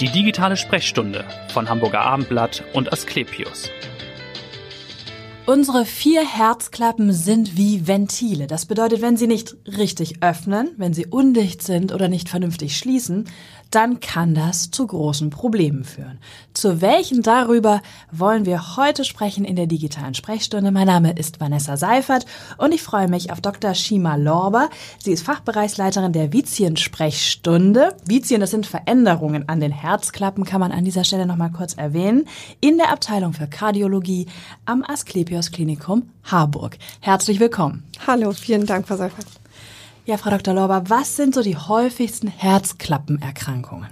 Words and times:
Die 0.00 0.08
digitale 0.08 0.56
Sprechstunde 0.56 1.24
von 1.52 1.68
Hamburger 1.68 2.02
Abendblatt 2.02 2.62
und 2.72 2.92
Asklepios. 2.92 3.68
Unsere 5.44 5.84
vier 5.86 6.24
Herzklappen 6.24 7.12
sind 7.12 7.56
wie 7.56 7.88
Ventile. 7.88 8.46
Das 8.46 8.66
bedeutet, 8.66 9.02
wenn 9.02 9.16
sie 9.16 9.26
nicht 9.26 9.56
richtig 9.66 10.22
öffnen, 10.22 10.70
wenn 10.76 10.94
sie 10.94 11.06
undicht 11.06 11.62
sind 11.62 11.92
oder 11.92 12.06
nicht 12.06 12.28
vernünftig 12.28 12.76
schließen, 12.76 13.24
dann 13.70 14.00
kann 14.00 14.34
das 14.34 14.70
zu 14.70 14.86
großen 14.86 15.30
Problemen 15.30 15.84
führen. 15.84 16.18
Zu 16.54 16.80
welchen 16.80 17.22
darüber 17.22 17.82
wollen 18.10 18.46
wir 18.46 18.76
heute 18.76 19.04
sprechen 19.04 19.44
in 19.44 19.56
der 19.56 19.66
digitalen 19.66 20.14
Sprechstunde. 20.14 20.70
Mein 20.70 20.86
Name 20.86 21.12
ist 21.12 21.40
Vanessa 21.40 21.76
Seifert 21.76 22.26
und 22.56 22.72
ich 22.72 22.82
freue 22.82 23.08
mich 23.08 23.30
auf 23.30 23.40
Dr. 23.40 23.74
Shima 23.74 24.16
Lorber. 24.16 24.70
Sie 24.98 25.12
ist 25.12 25.24
Fachbereichsleiterin 25.24 26.12
der 26.12 26.32
Vizien-Sprechstunde. 26.32 27.94
Vizien, 28.06 28.40
das 28.40 28.50
sind 28.50 28.66
Veränderungen 28.66 29.48
an 29.48 29.60
den 29.60 29.72
Herzklappen, 29.72 30.44
kann 30.44 30.60
man 30.60 30.72
an 30.72 30.84
dieser 30.84 31.04
Stelle 31.04 31.26
nochmal 31.26 31.52
kurz 31.52 31.74
erwähnen, 31.74 32.26
in 32.60 32.78
der 32.78 32.90
Abteilung 32.90 33.32
für 33.32 33.46
Kardiologie 33.46 34.26
am 34.64 34.82
Asklepios 34.82 35.50
Klinikum 35.50 36.10
Harburg. 36.24 36.78
Herzlich 37.00 37.40
willkommen. 37.40 37.84
Hallo, 38.06 38.32
vielen 38.32 38.66
Dank, 38.66 38.86
Frau 38.88 38.96
Seifert. 38.96 39.26
Ja, 40.08 40.16
Frau 40.16 40.30
Dr. 40.30 40.54
Lorber, 40.54 40.84
was 40.88 41.16
sind 41.16 41.34
so 41.34 41.42
die 41.42 41.58
häufigsten 41.58 42.28
Herzklappenerkrankungen? 42.28 43.88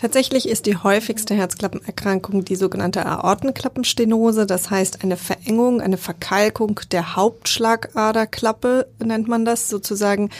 Tatsächlich 0.00 0.48
ist 0.48 0.66
die 0.66 0.76
häufigste 0.76 1.36
Herzklappenerkrankung 1.36 2.44
die 2.44 2.56
sogenannte 2.56 3.06
Aortenklappenstenose, 3.06 4.46
das 4.46 4.72
heißt 4.72 5.04
eine 5.04 5.16
Verengung, 5.16 5.80
eine 5.80 5.98
Verkalkung 5.98 6.80
der 6.90 7.14
Hauptschlagaderklappe 7.14 8.88
nennt 9.04 9.28
man 9.28 9.44
das, 9.44 9.68
sozusagen 9.68 10.30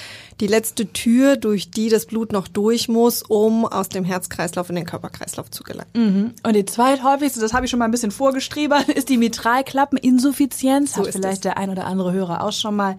die 0.40 0.48
letzte 0.48 0.92
Tür, 0.92 1.36
durch 1.36 1.70
die 1.70 1.88
das 1.88 2.06
Blut 2.06 2.32
noch 2.32 2.48
durch 2.48 2.88
muss, 2.88 3.22
um 3.22 3.64
aus 3.64 3.88
dem 3.88 4.04
Herzkreislauf 4.04 4.70
in 4.70 4.74
den 4.74 4.86
Körperkreislauf 4.86 5.52
zu 5.52 5.62
gelangen. 5.62 5.90
Mhm. 5.94 6.34
Und 6.42 6.56
die 6.56 6.64
zweithäufigste, 6.64 7.38
das 7.38 7.52
habe 7.52 7.66
ich 7.66 7.70
schon 7.70 7.78
mal 7.78 7.84
ein 7.84 7.92
bisschen 7.92 8.10
vorgestrieben, 8.10 8.82
ist 8.96 9.08
die 9.08 9.18
Mitralklappeninsuffizienz. 9.18 10.94
So 10.94 11.06
Hat 11.06 11.12
vielleicht 11.12 11.34
es. 11.34 11.40
der 11.42 11.58
ein 11.58 11.70
oder 11.70 11.86
andere 11.86 12.12
Hörer 12.12 12.42
auch 12.42 12.52
schon 12.52 12.74
mal 12.74 12.98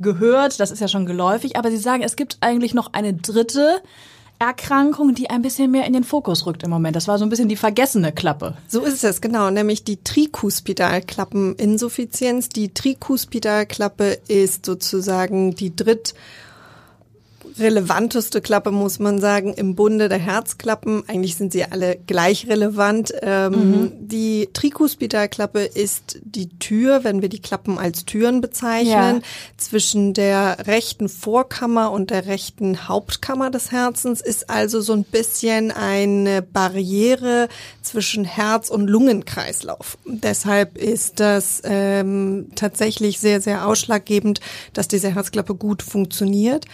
gehört, 0.00 0.60
das 0.60 0.70
ist 0.70 0.80
ja 0.80 0.88
schon 0.88 1.06
geläufig, 1.06 1.56
aber 1.56 1.70
Sie 1.70 1.76
sagen, 1.76 2.02
es 2.02 2.16
gibt 2.16 2.38
eigentlich 2.40 2.74
noch 2.74 2.92
eine 2.92 3.14
dritte 3.14 3.80
Erkrankung, 4.38 5.14
die 5.14 5.30
ein 5.30 5.40
bisschen 5.40 5.70
mehr 5.70 5.86
in 5.86 5.94
den 5.94 6.04
Fokus 6.04 6.44
rückt 6.44 6.62
im 6.62 6.68
Moment. 6.70 6.94
Das 6.94 7.08
war 7.08 7.16
so 7.18 7.24
ein 7.24 7.30
bisschen 7.30 7.48
die 7.48 7.56
vergessene 7.56 8.12
Klappe. 8.12 8.54
So 8.68 8.82
ist 8.82 9.02
es, 9.02 9.22
genau, 9.22 9.50
nämlich 9.50 9.84
die 9.84 10.02
Trikuspidalklappeninsuffizienz. 10.02 12.50
Die 12.50 12.74
Trikuspidalklappe 12.74 14.18
ist 14.28 14.66
sozusagen 14.66 15.54
die 15.54 15.74
dritt 15.74 16.12
relevanteste 17.58 18.40
Klappe, 18.40 18.70
muss 18.70 18.98
man 18.98 19.20
sagen, 19.20 19.54
im 19.54 19.74
Bunde 19.74 20.08
der 20.08 20.18
Herzklappen. 20.18 21.04
Eigentlich 21.08 21.36
sind 21.36 21.52
sie 21.52 21.64
alle 21.64 21.96
gleich 22.06 22.48
relevant. 22.48 23.12
Ähm, 23.22 23.52
mhm. 23.52 23.92
Die 24.00 24.48
Trikuspidalklappe 24.52 25.60
ist 25.60 26.18
die 26.22 26.48
Tür, 26.58 27.04
wenn 27.04 27.22
wir 27.22 27.28
die 27.28 27.40
Klappen 27.40 27.78
als 27.78 28.04
Türen 28.04 28.40
bezeichnen, 28.40 29.16
ja. 29.16 29.20
zwischen 29.56 30.14
der 30.14 30.66
rechten 30.66 31.08
Vorkammer 31.08 31.90
und 31.90 32.10
der 32.10 32.26
rechten 32.26 32.88
Hauptkammer 32.88 33.50
des 33.50 33.72
Herzens, 33.72 34.20
ist 34.20 34.50
also 34.50 34.80
so 34.80 34.92
ein 34.92 35.04
bisschen 35.04 35.70
eine 35.70 36.42
Barriere 36.42 37.48
zwischen 37.82 38.24
Herz- 38.24 38.70
und 38.70 38.88
Lungenkreislauf. 38.88 39.98
Deshalb 40.04 40.76
ist 40.76 41.20
das 41.20 41.62
ähm, 41.64 42.48
tatsächlich 42.54 43.20
sehr, 43.20 43.40
sehr 43.40 43.66
ausschlaggebend, 43.66 44.40
dass 44.72 44.88
diese 44.88 45.14
Herzklappe 45.14 45.54
gut 45.54 45.82
funktioniert. 45.82 46.66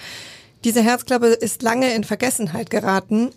Diese 0.65 0.83
Herzklappe 0.83 1.27
ist 1.27 1.63
lange 1.63 1.95
in 1.95 2.05
Vergessenheit 2.05 2.71
geraten 2.71 3.31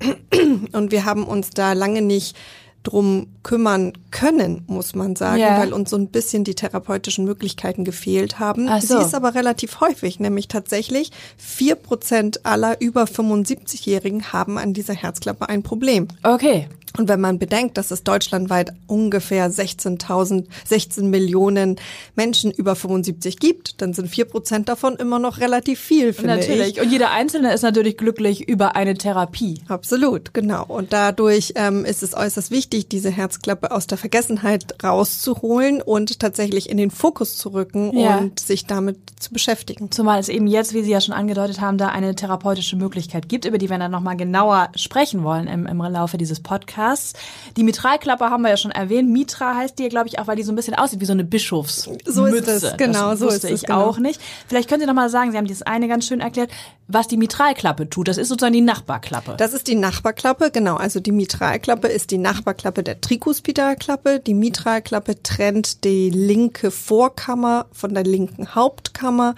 und 0.72 0.92
wir 0.92 1.04
haben 1.04 1.24
uns 1.24 1.50
da 1.50 1.72
lange 1.72 2.02
nicht 2.02 2.36
drum 2.84 3.26
kümmern 3.42 3.92
können, 4.10 4.62
muss 4.66 4.94
man 4.94 5.16
sagen, 5.16 5.40
ja. 5.40 5.58
weil 5.58 5.72
uns 5.72 5.90
so 5.90 5.96
ein 5.96 6.08
bisschen 6.08 6.44
die 6.44 6.54
therapeutischen 6.54 7.24
Möglichkeiten 7.24 7.84
gefehlt 7.84 8.38
haben. 8.38 8.68
Ach 8.68 8.80
so. 8.80 8.96
Sie 8.96 9.04
ist 9.04 9.14
aber 9.14 9.34
relativ 9.34 9.80
häufig, 9.80 10.20
nämlich 10.20 10.48
tatsächlich 10.48 11.10
vier 11.36 11.74
Prozent 11.74 12.46
aller 12.46 12.80
über 12.80 13.04
75-Jährigen 13.04 14.32
haben 14.32 14.58
an 14.58 14.72
dieser 14.72 14.94
Herzklappe 14.94 15.48
ein 15.48 15.62
Problem. 15.62 16.08
Okay. 16.22 16.68
Und 16.96 17.08
wenn 17.08 17.20
man 17.20 17.38
bedenkt, 17.38 17.76
dass 17.76 17.90
es 17.90 18.02
deutschlandweit 18.02 18.72
ungefähr 18.86 19.50
16.000, 19.50 20.46
16 20.64 21.10
Millionen 21.10 21.76
Menschen 22.14 22.50
über 22.50 22.74
75 22.74 23.38
gibt, 23.38 23.80
dann 23.82 23.92
sind 23.92 24.08
vier 24.08 24.24
Prozent 24.24 24.68
davon 24.68 24.96
immer 24.96 25.18
noch 25.18 25.38
relativ 25.38 25.80
viel, 25.80 26.12
finde 26.12 26.36
natürlich. 26.36 26.76
ich. 26.76 26.80
Und 26.80 26.90
jeder 26.90 27.10
Einzelne 27.10 27.52
ist 27.52 27.62
natürlich 27.62 27.96
glücklich 27.96 28.48
über 28.48 28.76
eine 28.76 28.94
Therapie. 28.94 29.62
Absolut, 29.68 30.32
genau. 30.34 30.64
Und 30.66 30.92
dadurch 30.92 31.52
ähm, 31.56 31.84
ist 31.84 32.02
es 32.02 32.14
äußerst 32.14 32.50
wichtig, 32.50 32.88
diese 32.88 33.10
Herzklappe 33.10 33.70
aus 33.70 33.86
der 33.86 33.98
Vergessenheit 33.98 34.82
rauszuholen 34.82 35.82
und 35.82 36.20
tatsächlich 36.20 36.70
in 36.70 36.76
den 36.76 36.90
Fokus 36.90 37.36
zu 37.36 37.50
rücken 37.50 37.96
ja. 37.96 38.18
und 38.18 38.40
sich 38.40 38.66
damit 38.66 38.98
zu 39.20 39.32
beschäftigen. 39.32 39.90
Zumal 39.90 40.20
es 40.20 40.28
eben 40.28 40.46
jetzt, 40.46 40.74
wie 40.74 40.82
Sie 40.82 40.90
ja 40.90 41.00
schon 41.00 41.14
angedeutet 41.14 41.60
haben, 41.60 41.78
da 41.78 41.88
eine 41.88 42.14
therapeutische 42.14 42.76
Möglichkeit 42.76 43.28
gibt, 43.28 43.44
über 43.44 43.58
die 43.58 43.68
wir 43.70 43.78
dann 43.78 43.90
nochmal 43.90 44.16
genauer 44.16 44.70
sprechen 44.74 45.22
wollen 45.22 45.46
im, 45.46 45.66
im 45.66 45.78
Laufe 45.78 46.18
dieses 46.18 46.40
Podcasts. 46.40 46.77
Podcasts. 46.78 47.12
Die 47.56 47.64
Mitralklappe 47.64 48.30
haben 48.30 48.42
wir 48.42 48.50
ja 48.50 48.56
schon 48.56 48.70
erwähnt. 48.70 49.10
Mitra 49.10 49.56
heißt 49.56 49.78
die, 49.78 49.88
glaube 49.88 50.08
ich, 50.08 50.18
auch, 50.18 50.26
weil 50.26 50.36
die 50.36 50.42
so 50.42 50.52
ein 50.52 50.56
bisschen 50.56 50.74
aussieht 50.74 51.00
wie 51.00 51.04
so 51.04 51.12
eine 51.12 51.24
Bischofsmütze. 51.24 52.12
So 52.12 52.26
ist 52.26 52.48
es, 52.48 52.76
genau. 52.76 53.10
Das 53.10 53.18
so 53.18 53.26
wusste 53.26 53.48
ich 53.48 53.62
genau. 53.62 53.84
auch 53.84 53.98
nicht. 53.98 54.20
Vielleicht 54.46 54.68
können 54.68 54.80
Sie 54.80 54.86
noch 54.86 54.94
mal 54.94 55.10
sagen, 55.10 55.32
Sie 55.32 55.36
haben 55.36 55.46
dieses 55.46 55.62
eine 55.62 55.88
ganz 55.88 56.06
schön 56.06 56.20
erklärt, 56.20 56.50
was 56.86 57.08
die 57.08 57.16
Mitralklappe 57.16 57.90
tut. 57.90 58.08
Das 58.08 58.16
ist 58.16 58.28
sozusagen 58.28 58.52
die 58.52 58.60
Nachbarklappe. 58.60 59.34
Das 59.36 59.52
ist 59.52 59.66
die 59.66 59.74
Nachbarklappe, 59.74 60.50
genau. 60.50 60.76
Also 60.76 61.00
die 61.00 61.12
Mitralklappe 61.12 61.88
ist 61.88 62.10
die 62.10 62.18
Nachbarklappe 62.18 62.82
der 62.82 63.00
Trikuspidalklappe. 63.00 64.20
Die 64.20 64.34
Mitralklappe 64.34 65.22
trennt 65.22 65.84
die 65.84 66.10
linke 66.10 66.70
Vorkammer 66.70 67.66
von 67.72 67.92
der 67.92 68.04
linken 68.04 68.54
Hauptkammer 68.54 69.34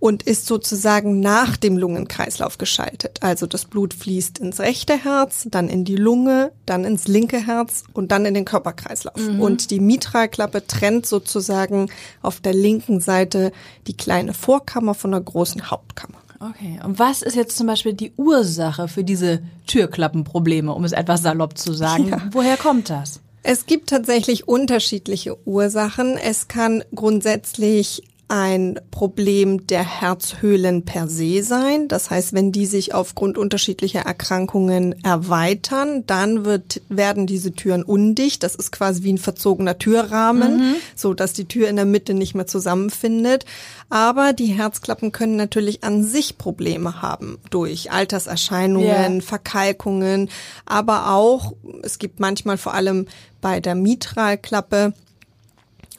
und 0.00 0.22
ist 0.22 0.46
sozusagen 0.46 1.20
nach 1.20 1.56
dem 1.56 1.76
Lungenkreislauf 1.76 2.58
geschaltet. 2.58 3.18
Also 3.22 3.46
das 3.46 3.64
Blut 3.64 3.94
fließt 3.94 4.38
ins 4.38 4.60
rechte 4.60 5.02
Herz, 5.02 5.46
dann 5.50 5.68
in 5.68 5.84
die 5.84 5.96
Lunge, 5.96 6.52
dann 6.66 6.84
ins 6.84 7.08
linke 7.08 7.44
Herz 7.44 7.84
und 7.92 8.12
dann 8.12 8.24
in 8.24 8.34
den 8.34 8.44
Körperkreislauf. 8.44 9.16
Mhm. 9.16 9.40
Und 9.40 9.70
die 9.70 9.80
Mitralklappe 9.80 10.66
trennt 10.66 11.06
sozusagen 11.06 11.90
auf 12.22 12.40
der 12.40 12.54
linken 12.54 13.00
Seite 13.00 13.52
die 13.86 13.96
kleine 13.96 14.34
Vorkammer 14.34 14.94
von 14.94 15.10
der 15.10 15.20
großen 15.20 15.70
Hauptkammer. 15.70 16.18
Okay, 16.40 16.78
und 16.84 17.00
was 17.00 17.22
ist 17.22 17.34
jetzt 17.34 17.56
zum 17.56 17.66
Beispiel 17.66 17.94
die 17.94 18.12
Ursache 18.16 18.86
für 18.86 19.02
diese 19.02 19.42
Türklappenprobleme, 19.66 20.72
um 20.72 20.84
es 20.84 20.92
etwas 20.92 21.22
salopp 21.22 21.58
zu 21.58 21.72
sagen? 21.72 22.08
Ja. 22.08 22.22
Woher 22.30 22.56
kommt 22.56 22.90
das? 22.90 23.20
Es 23.42 23.66
gibt 23.66 23.90
tatsächlich 23.90 24.46
unterschiedliche 24.46 25.36
Ursachen. 25.46 26.16
Es 26.16 26.46
kann 26.46 26.84
grundsätzlich 26.94 28.04
ein 28.28 28.78
Problem 28.90 29.66
der 29.66 29.82
Herzhöhlen 29.82 30.84
per 30.84 31.08
se 31.08 31.42
sein. 31.42 31.88
Das 31.88 32.10
heißt, 32.10 32.34
wenn 32.34 32.52
die 32.52 32.66
sich 32.66 32.94
aufgrund 32.94 33.38
unterschiedlicher 33.38 34.00
Erkrankungen 34.00 35.02
erweitern, 35.02 36.04
dann 36.06 36.44
wird, 36.44 36.82
werden 36.90 37.26
diese 37.26 37.52
Türen 37.52 37.82
undicht. 37.82 38.42
Das 38.42 38.54
ist 38.54 38.70
quasi 38.70 39.02
wie 39.02 39.14
ein 39.14 39.18
verzogener 39.18 39.78
Türrahmen, 39.78 40.58
mhm. 40.58 40.74
so 40.94 41.14
dass 41.14 41.32
die 41.32 41.46
Tür 41.46 41.68
in 41.68 41.76
der 41.76 41.86
Mitte 41.86 42.12
nicht 42.12 42.34
mehr 42.34 42.46
zusammenfindet. 42.46 43.46
Aber 43.88 44.34
die 44.34 44.46
Herzklappen 44.46 45.10
können 45.10 45.36
natürlich 45.36 45.82
an 45.82 46.04
sich 46.04 46.36
Probleme 46.36 47.00
haben 47.00 47.38
durch 47.48 47.90
Alterserscheinungen, 47.90 49.14
yeah. 49.14 49.20
Verkalkungen, 49.22 50.28
aber 50.66 51.12
auch, 51.12 51.54
es 51.82 51.98
gibt 51.98 52.20
manchmal 52.20 52.58
vor 52.58 52.74
allem 52.74 53.06
bei 53.40 53.60
der 53.60 53.74
Mitralklappe 53.74 54.92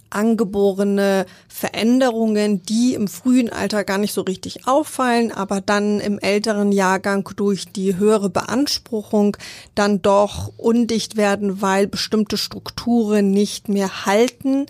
angeborene 0.10 1.26
Veränderungen, 1.48 2.62
die 2.64 2.94
im 2.94 3.08
frühen 3.08 3.50
Alter 3.50 3.84
gar 3.84 3.98
nicht 3.98 4.14
so 4.14 4.22
richtig 4.22 4.68
auffallen, 4.68 5.32
aber 5.32 5.62
dann 5.62 6.00
im 6.00 6.20
älteren 6.20 6.72
Jahrgang 6.72 7.30
durch 7.36 7.72
die 7.72 7.98
höhere 7.98 8.30
Beanspruchung 8.30 9.38
dann 9.76 10.02
doch 10.02 10.52
undicht 10.58 11.18
werden, 11.18 11.62
weil 11.62 11.88
bestimmte 11.88 12.38
Strukturen 12.38 13.32
nicht 13.32 13.70
mehr 13.70 14.06
halten. 14.06 14.66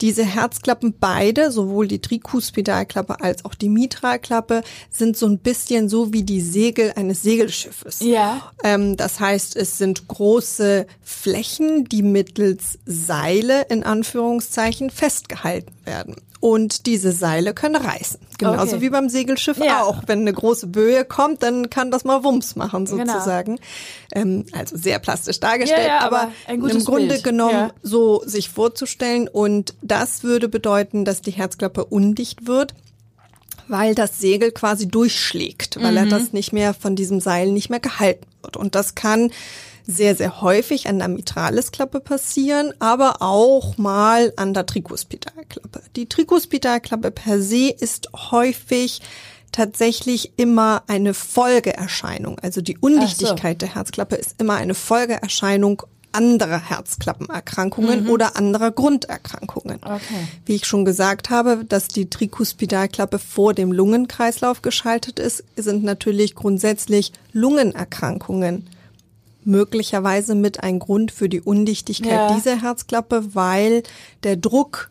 Diese 0.00 0.24
Herzklappen 0.24 0.94
beide, 0.98 1.50
sowohl 1.50 1.86
die 1.86 2.00
Trikuspidalklappe 2.00 3.20
als 3.20 3.44
auch 3.44 3.54
die 3.54 3.68
Mitralklappe, 3.68 4.62
sind 4.90 5.16
so 5.16 5.26
ein 5.26 5.38
bisschen 5.38 5.88
so 5.88 6.12
wie 6.12 6.22
die 6.22 6.40
Segel 6.40 6.92
eines 6.96 7.22
Segelschiffes. 7.22 8.00
Ja. 8.00 8.52
Ähm, 8.64 8.96
das 8.96 9.20
heißt, 9.20 9.56
es 9.56 9.78
sind 9.78 10.08
große 10.08 10.86
Flächen, 11.02 11.84
die 11.84 12.02
mittels 12.02 12.78
Seile 12.86 13.62
in 13.68 13.82
Anführungszeichen 13.82 14.90
festgehalten 14.90 15.74
werden. 15.84 16.16
Und 16.40 16.86
diese 16.86 17.12
Seile 17.12 17.52
können 17.52 17.76
reißen. 17.76 18.18
Genauso 18.38 18.76
okay. 18.76 18.80
wie 18.80 18.90
beim 18.90 19.10
Segelschiff 19.10 19.58
ja. 19.58 19.82
auch. 19.82 20.04
Wenn 20.06 20.20
eine 20.20 20.32
große 20.32 20.68
Böe 20.68 21.04
kommt, 21.04 21.42
dann 21.42 21.68
kann 21.68 21.90
das 21.90 22.04
mal 22.04 22.24
Wumms 22.24 22.56
machen 22.56 22.86
genau. 22.86 23.12
sozusagen. 23.12 23.56
Genau. 23.56 24.22
Ähm, 24.22 24.46
also 24.52 24.76
sehr 24.78 24.98
plastisch 24.98 25.38
dargestellt, 25.38 25.86
ja, 25.86 25.98
ja, 25.98 26.00
aber, 26.00 26.32
aber 26.46 26.70
im 26.70 26.84
Grunde 26.84 27.08
Bild. 27.08 27.24
genommen 27.24 27.72
so 27.82 28.22
sich 28.24 28.48
vorzustellen. 28.48 29.28
Und 29.28 29.74
das 29.82 30.22
würde 30.22 30.48
bedeuten, 30.48 31.04
dass 31.04 31.20
die 31.20 31.32
Herzklappe 31.32 31.84
undicht 31.84 32.46
wird 32.46 32.74
weil 33.68 33.94
das 33.94 34.18
Segel 34.18 34.50
quasi 34.50 34.88
durchschlägt, 34.88 35.80
weil 35.80 35.92
mhm. 35.92 35.98
er 35.98 36.06
das 36.06 36.32
nicht 36.32 36.52
mehr 36.52 36.74
von 36.74 36.96
diesem 36.96 37.20
Seil 37.20 37.52
nicht 37.52 37.70
mehr 37.70 37.78
gehalten 37.78 38.26
wird. 38.42 38.56
Und 38.56 38.74
das 38.74 38.96
kann 38.96 39.30
sehr, 39.90 40.16
sehr 40.16 40.40
häufig 40.40 40.88
an 40.88 40.98
der 40.98 41.08
Mitralisklappe 41.08 42.00
passieren, 42.00 42.72
aber 42.78 43.20
auch 43.20 43.76
mal 43.78 44.32
an 44.36 44.54
der 44.54 44.66
Trikospidalklappe. 44.66 45.82
Die 45.96 46.08
Trikospidalklappe 46.08 47.10
per 47.10 47.40
se 47.40 47.70
ist 47.70 48.08
häufig 48.14 49.00
tatsächlich 49.52 50.32
immer 50.36 50.84
eine 50.86 51.12
Folgeerscheinung. 51.12 52.38
Also 52.40 52.60
die 52.60 52.78
Undichtigkeit 52.78 53.56
so. 53.56 53.66
der 53.66 53.74
Herzklappe 53.74 54.16
ist 54.16 54.36
immer 54.38 54.54
eine 54.54 54.74
Folgeerscheinung 54.74 55.82
anderer 56.12 56.60
Herzklappenerkrankungen 56.68 58.04
mhm. 58.04 58.10
oder 58.10 58.36
anderer 58.36 58.70
Grunderkrankungen. 58.70 59.80
Okay. 59.82 60.26
Wie 60.44 60.56
ich 60.56 60.66
schon 60.66 60.84
gesagt 60.84 61.30
habe, 61.30 61.64
dass 61.64 61.88
die 61.88 62.10
Trikuspidalklappe 62.10 63.18
vor 63.18 63.54
dem 63.54 63.72
Lungenkreislauf 63.72 64.62
geschaltet 64.62 65.18
ist, 65.18 65.44
sind 65.56 65.84
natürlich 65.84 66.34
grundsätzlich 66.34 67.12
Lungenerkrankungen 67.32 68.66
möglicherweise 69.44 70.34
mit 70.34 70.62
ein 70.62 70.78
Grund 70.78 71.12
für 71.12 71.28
die 71.28 71.40
Undichtigkeit 71.40 72.12
ja. 72.12 72.34
dieser 72.34 72.60
Herzklappe, 72.60 73.34
weil 73.34 73.82
der 74.22 74.36
Druck 74.36 74.90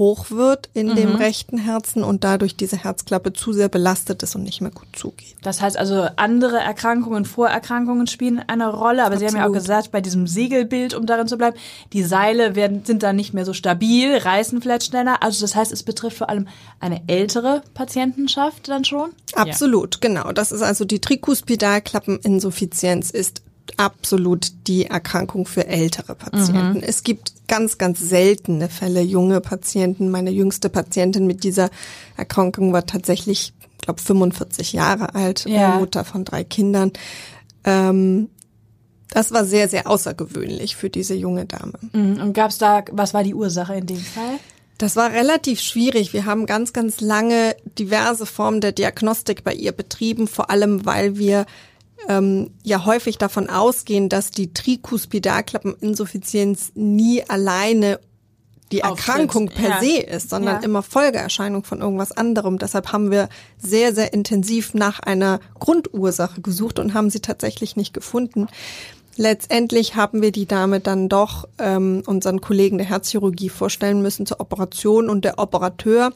hoch 0.00 0.30
wird 0.30 0.70
in 0.72 0.88
mhm. 0.88 0.94
dem 0.94 1.14
rechten 1.14 1.58
Herzen 1.58 2.02
und 2.02 2.24
dadurch 2.24 2.56
diese 2.56 2.78
Herzklappe 2.78 3.34
zu 3.34 3.52
sehr 3.52 3.68
belastet 3.68 4.22
ist 4.22 4.34
und 4.34 4.44
nicht 4.44 4.62
mehr 4.62 4.70
gut 4.70 4.88
zugeht. 4.94 5.36
Das 5.42 5.60
heißt 5.60 5.76
also, 5.76 6.08
andere 6.16 6.58
Erkrankungen, 6.58 7.26
Vorerkrankungen 7.26 8.06
spielen 8.06 8.42
eine 8.46 8.72
Rolle, 8.72 9.04
aber 9.04 9.16
Absolut. 9.16 9.20
Sie 9.20 9.26
haben 9.36 9.44
ja 9.44 9.46
auch 9.46 9.52
gesagt, 9.52 9.92
bei 9.92 10.00
diesem 10.00 10.26
Segelbild, 10.26 10.94
um 10.94 11.04
darin 11.04 11.28
zu 11.28 11.36
bleiben, 11.36 11.58
die 11.92 12.02
Seile 12.02 12.56
werden, 12.56 12.82
sind 12.86 13.02
dann 13.02 13.14
nicht 13.14 13.34
mehr 13.34 13.44
so 13.44 13.52
stabil, 13.52 14.16
reißen 14.16 14.62
vielleicht 14.62 14.84
schneller. 14.84 15.22
Also 15.22 15.42
das 15.42 15.54
heißt, 15.54 15.70
es 15.70 15.82
betrifft 15.82 16.16
vor 16.16 16.30
allem 16.30 16.48
eine 16.80 17.02
ältere 17.06 17.62
Patientenschaft 17.74 18.68
dann 18.68 18.86
schon? 18.86 19.10
Absolut, 19.34 19.96
ja. 19.96 20.08
genau. 20.08 20.32
Das 20.32 20.50
ist 20.50 20.62
also 20.62 20.86
die 20.86 21.00
Trikospidalklappeninsuffizienz 21.00 23.10
ist 23.10 23.42
absolut 23.76 24.52
die 24.66 24.86
Erkrankung 24.86 25.46
für 25.46 25.66
ältere 25.66 26.14
Patienten. 26.14 26.78
Mhm. 26.78 26.82
Es 26.84 27.02
gibt 27.02 27.32
ganz, 27.48 27.78
ganz 27.78 28.00
seltene 28.00 28.68
Fälle, 28.68 29.00
junge 29.00 29.40
Patienten. 29.40 30.10
Meine 30.10 30.30
jüngste 30.30 30.68
Patientin 30.68 31.26
mit 31.26 31.44
dieser 31.44 31.70
Erkrankung 32.16 32.72
war 32.72 32.86
tatsächlich, 32.86 33.52
ich 33.78 33.84
glaube, 33.84 34.00
45 34.00 34.72
Jahre 34.72 35.14
alt, 35.14 35.46
ja. 35.46 35.78
Mutter 35.78 36.04
von 36.04 36.24
drei 36.24 36.44
Kindern. 36.44 36.92
Ähm, 37.64 38.28
das 39.08 39.32
war 39.32 39.44
sehr, 39.44 39.68
sehr 39.68 39.88
außergewöhnlich 39.88 40.76
für 40.76 40.90
diese 40.90 41.14
junge 41.14 41.46
Dame. 41.46 41.78
Mhm. 41.92 42.20
Und 42.20 42.32
gab 42.32 42.50
es 42.50 42.58
da, 42.58 42.84
was 42.92 43.14
war 43.14 43.24
die 43.24 43.34
Ursache 43.34 43.74
in 43.74 43.86
dem 43.86 43.98
Fall? 43.98 44.38
Das 44.78 44.96
war 44.96 45.12
relativ 45.12 45.60
schwierig. 45.60 46.14
Wir 46.14 46.24
haben 46.24 46.46
ganz, 46.46 46.72
ganz 46.72 47.00
lange 47.00 47.54
diverse 47.78 48.24
Formen 48.24 48.62
der 48.62 48.72
Diagnostik 48.72 49.44
bei 49.44 49.52
ihr 49.52 49.72
betrieben, 49.72 50.26
vor 50.26 50.48
allem 50.48 50.86
weil 50.86 51.18
wir 51.18 51.44
ähm, 52.08 52.50
ja 52.62 52.84
häufig 52.84 53.18
davon 53.18 53.48
ausgehen, 53.48 54.08
dass 54.08 54.30
die 54.30 54.52
Trikuspidalklappeninsuffizienz 54.52 56.72
nie 56.74 57.22
alleine 57.28 57.98
die 58.72 58.80
Erkrankung 58.80 59.48
per 59.48 59.68
ja. 59.68 59.80
se 59.80 59.98
ist, 59.98 60.30
sondern 60.30 60.56
ja. 60.56 60.62
immer 60.62 60.82
Folgeerscheinung 60.82 61.64
von 61.64 61.80
irgendwas 61.80 62.12
anderem. 62.12 62.58
Deshalb 62.58 62.92
haben 62.92 63.10
wir 63.10 63.28
sehr, 63.58 63.94
sehr 63.94 64.12
intensiv 64.12 64.74
nach 64.74 65.00
einer 65.00 65.40
Grundursache 65.58 66.40
gesucht 66.40 66.78
und 66.78 66.94
haben 66.94 67.10
sie 67.10 67.20
tatsächlich 67.20 67.76
nicht 67.76 67.92
gefunden. 67.92 68.46
Letztendlich 69.16 69.96
haben 69.96 70.22
wir 70.22 70.30
die 70.30 70.46
Dame 70.46 70.80
dann 70.80 71.08
doch 71.08 71.48
ähm, 71.58 72.02
unseren 72.06 72.40
Kollegen 72.40 72.78
der 72.78 72.86
Herzchirurgie 72.86 73.48
vorstellen 73.48 74.02
müssen 74.02 74.24
zur 74.24 74.40
Operation 74.40 75.10
und 75.10 75.24
der 75.24 75.38
Operateur 75.38 76.12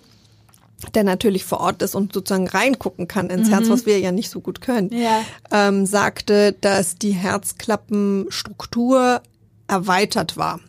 der 0.88 1.04
natürlich 1.04 1.44
vor 1.44 1.60
Ort 1.60 1.82
ist 1.82 1.94
und 1.94 2.12
sozusagen 2.12 2.48
reingucken 2.48 3.06
kann 3.08 3.30
ins 3.30 3.48
mhm. 3.48 3.52
Herz, 3.52 3.68
was 3.68 3.86
wir 3.86 3.98
ja 3.98 4.12
nicht 4.12 4.30
so 4.30 4.40
gut 4.40 4.60
können, 4.60 4.90
ja. 4.92 5.24
ähm, 5.50 5.86
sagte, 5.86 6.52
dass 6.60 6.96
die 6.96 7.12
Herzklappenstruktur 7.12 9.22
erweitert 9.66 10.36
war. 10.36 10.60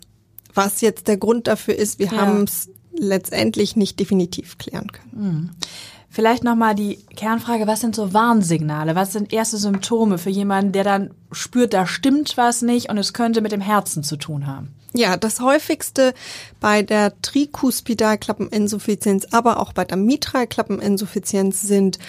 Was 0.54 0.80
jetzt 0.82 1.08
der 1.08 1.18
Grund 1.18 1.48
dafür 1.48 1.76
ist, 1.76 2.00
wir 2.00 2.08
ja. 2.08 2.18
haben 2.18 2.44
es 2.44 2.70
letztendlich 2.98 3.76
nicht 3.76 4.00
definitiv 4.00 4.58
klären 4.58 4.92
können. 4.92 5.12
Mhm. 5.12 5.52
Vielleicht 6.16 6.44
nochmal 6.46 6.76
die 6.76 7.00
Kernfrage, 7.18 7.68
was 7.68 7.82
sind 7.82 7.94
so 7.94 8.14
Warnsignale? 8.14 8.96
Was 8.96 9.12
sind 9.12 9.34
erste 9.34 9.58
Symptome 9.58 10.18
für 10.18 10.30
jemanden, 10.30 10.72
der 10.72 10.86
dann 10.86 11.12
spürt, 11.34 11.74
da 11.74 11.86
stimmt 11.86 12.38
was 12.38 12.62
nicht 12.62 12.90
und 12.90 12.98
es 12.98 13.12
könnte 13.12 13.42
mit 13.42 13.52
dem 13.52 13.60
Herzen 13.60 14.02
zu 14.02 14.16
tun 14.16 14.48
haben? 14.48 14.74
Ja, 14.94 15.18
das 15.18 15.42
häufigste 15.42 16.14
bei 16.62 16.84
der 16.84 17.22
Trikuspidalklappeninsuffizienz, 17.22 19.28
aber 19.32 19.60
auch 19.60 19.74
bei 19.74 19.84
der 19.84 19.98
Mitralklappeninsuffizienz 19.98 21.64
sind 21.64 22.00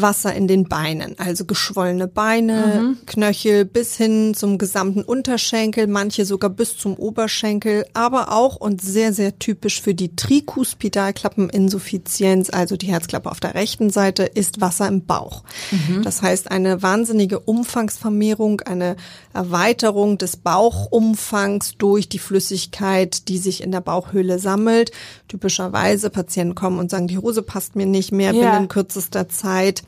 Wasser 0.00 0.32
in 0.34 0.46
den 0.46 0.68
Beinen, 0.68 1.18
also 1.18 1.44
geschwollene 1.46 2.06
Beine, 2.06 2.82
mhm. 2.82 2.98
Knöchel 3.06 3.64
bis 3.64 3.96
hin 3.96 4.34
zum 4.34 4.58
gesamten 4.58 5.00
Unterschenkel, 5.02 5.86
manche 5.86 6.26
sogar 6.26 6.50
bis 6.50 6.76
zum 6.76 6.92
Oberschenkel, 6.94 7.86
aber 7.94 8.32
auch 8.32 8.56
und 8.56 8.82
sehr, 8.82 9.14
sehr 9.14 9.38
typisch 9.38 9.80
für 9.80 9.94
die 9.94 10.14
Trikuspidalklappeninsuffizienz, 10.14 12.50
also 12.50 12.76
die 12.76 12.88
Herzklappe 12.88 13.30
auf 13.30 13.40
der 13.40 13.54
rechten 13.54 13.88
Seite, 13.90 14.24
ist 14.24 14.60
Wasser 14.60 14.86
im 14.86 15.06
Bauch. 15.06 15.44
Mhm. 15.70 16.02
Das 16.02 16.20
heißt, 16.20 16.50
eine 16.50 16.82
wahnsinnige 16.82 17.40
Umfangsvermehrung, 17.40 18.60
eine 18.60 18.96
Erweiterung 19.32 20.18
des 20.18 20.36
Bauchumfangs 20.36 21.76
durch 21.78 22.10
die 22.10 22.18
Flüssigkeit, 22.18 23.28
die 23.28 23.38
sich 23.38 23.62
in 23.62 23.72
der 23.72 23.80
Bauchhöhle 23.80 24.38
sammelt. 24.38 24.90
Typischerweise 25.28 26.10
Patienten 26.10 26.54
kommen 26.54 26.78
und 26.78 26.90
sagen, 26.90 27.08
die 27.08 27.16
Hose 27.18 27.40
passt 27.42 27.76
mir 27.76 27.86
nicht 27.86 28.12
mehr 28.12 28.34
ja. 28.34 28.52
binnen 28.52 28.68
kürzester 28.68 29.30
Zeit 29.30 29.84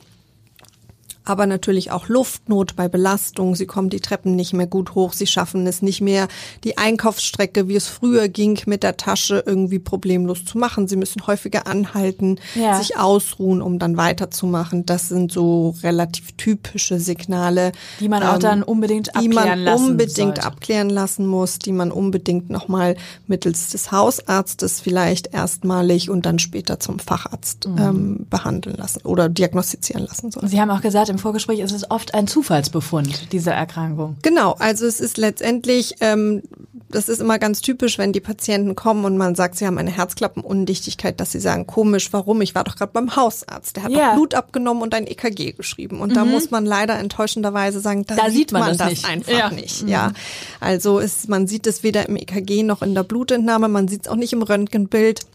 aber 1.29 1.45
natürlich 1.45 1.91
auch 1.91 2.07
Luftnot 2.07 2.75
bei 2.75 2.87
Belastung. 2.87 3.55
Sie 3.55 3.67
kommen 3.67 3.89
die 3.89 3.99
Treppen 3.99 4.35
nicht 4.35 4.53
mehr 4.53 4.65
gut 4.65 4.95
hoch, 4.95 5.13
sie 5.13 5.27
schaffen 5.27 5.67
es 5.67 5.83
nicht 5.83 6.01
mehr, 6.01 6.27
die 6.63 6.77
Einkaufsstrecke, 6.77 7.67
wie 7.67 7.75
es 7.75 7.87
früher 7.87 8.27
ging, 8.27 8.59
mit 8.65 8.81
der 8.81 8.97
Tasche 8.97 9.43
irgendwie 9.45 9.77
problemlos 9.77 10.43
zu 10.43 10.57
machen. 10.57 10.87
Sie 10.87 10.95
müssen 10.95 11.27
häufiger 11.27 11.67
anhalten, 11.67 12.39
ja. 12.55 12.79
sich 12.79 12.97
ausruhen, 12.97 13.61
um 13.61 13.77
dann 13.77 13.95
weiterzumachen. 13.95 14.87
Das 14.87 15.09
sind 15.09 15.31
so 15.31 15.75
relativ 15.83 16.31
typische 16.31 16.99
Signale. 16.99 17.73
Die 17.99 18.09
man 18.09 18.23
auch 18.23 18.35
ähm, 18.35 18.39
dann 18.39 18.63
unbedingt 18.63 19.15
abklären 19.15 19.59
lassen 19.59 19.59
Die 19.59 19.65
man 19.65 19.91
unbedingt 19.91 20.17
sollte. 20.17 20.43
abklären 20.43 20.89
lassen 20.89 21.27
muss, 21.27 21.59
die 21.59 21.71
man 21.71 21.91
unbedingt 21.91 22.49
nochmal 22.49 22.95
mittels 23.27 23.69
des 23.69 23.91
Hausarztes 23.91 24.81
vielleicht 24.81 25.31
erstmalig 25.31 26.09
und 26.09 26.25
dann 26.25 26.39
später 26.39 26.79
zum 26.79 26.97
Facharzt 26.97 27.67
mhm. 27.67 27.77
ähm, 27.77 28.25
behandeln 28.29 28.77
lassen 28.77 29.01
oder 29.03 29.29
diagnostizieren 29.29 30.07
lassen 30.07 30.31
soll. 30.31 30.47
Sie 30.47 30.59
haben 30.59 30.71
auch 30.71 30.81
gesagt, 30.81 31.09
im 31.09 31.18
Vorgespräch 31.19 31.59
ist 31.59 31.71
es 31.71 31.89
oft 31.89 32.13
ein 32.13 32.27
Zufallsbefund, 32.27 33.31
diese 33.31 33.51
Erkrankung. 33.51 34.17
Genau, 34.21 34.53
also 34.59 34.85
es 34.85 34.99
ist 34.99 35.17
letztendlich, 35.17 35.95
ähm, 36.01 36.41
das 36.89 37.09
ist 37.09 37.21
immer 37.21 37.37
ganz 37.37 37.61
typisch, 37.61 37.97
wenn 37.97 38.13
die 38.13 38.19
Patienten 38.19 38.75
kommen 38.75 39.05
und 39.05 39.17
man 39.17 39.35
sagt, 39.35 39.57
sie 39.57 39.67
haben 39.67 39.77
eine 39.77 39.91
Herzklappenundichtigkeit, 39.91 41.19
dass 41.19 41.31
sie 41.31 41.39
sagen, 41.39 41.67
komisch, 41.67 42.11
warum? 42.11 42.41
Ich 42.41 42.55
war 42.55 42.63
doch 42.63 42.75
gerade 42.75 42.91
beim 42.91 43.15
Hausarzt. 43.15 43.75
Der 43.75 43.83
hat 43.83 43.91
ja. 43.91 44.07
doch 44.07 44.15
Blut 44.15 44.33
abgenommen 44.33 44.81
und 44.81 44.95
ein 44.95 45.05
EKG 45.05 45.51
geschrieben. 45.51 46.01
Und 46.01 46.09
mhm. 46.09 46.15
da 46.15 46.25
muss 46.25 46.49
man 46.49 46.65
leider 46.65 46.97
enttäuschenderweise 46.97 47.79
sagen, 47.79 48.05
da, 48.07 48.15
da 48.15 48.25
sieht, 48.25 48.33
sieht 48.33 48.51
man, 48.51 48.61
man, 48.61 48.77
das, 48.77 48.89
nicht. 48.89 49.05
einfach 49.07 49.31
ja. 49.31 49.49
nicht. 49.51 49.83
Mhm. 49.83 49.89
Ja, 49.89 50.11
also 50.59 50.99
ist, 50.99 51.29
man 51.29 51.47
sieht 51.47 51.67
es 51.67 51.83
weder 51.83 52.09
im 52.09 52.15
EKG 52.15 52.63
noch 52.63 52.81
in 52.81 52.95
der 52.95 53.03
Blutentnahme, 53.03 53.67
man 53.67 53.87
sieht 53.87 54.05
es 54.05 54.07
auch 54.07 54.15
nicht 54.15 54.33
im 54.33 54.41
Röntgenbild 54.41 55.25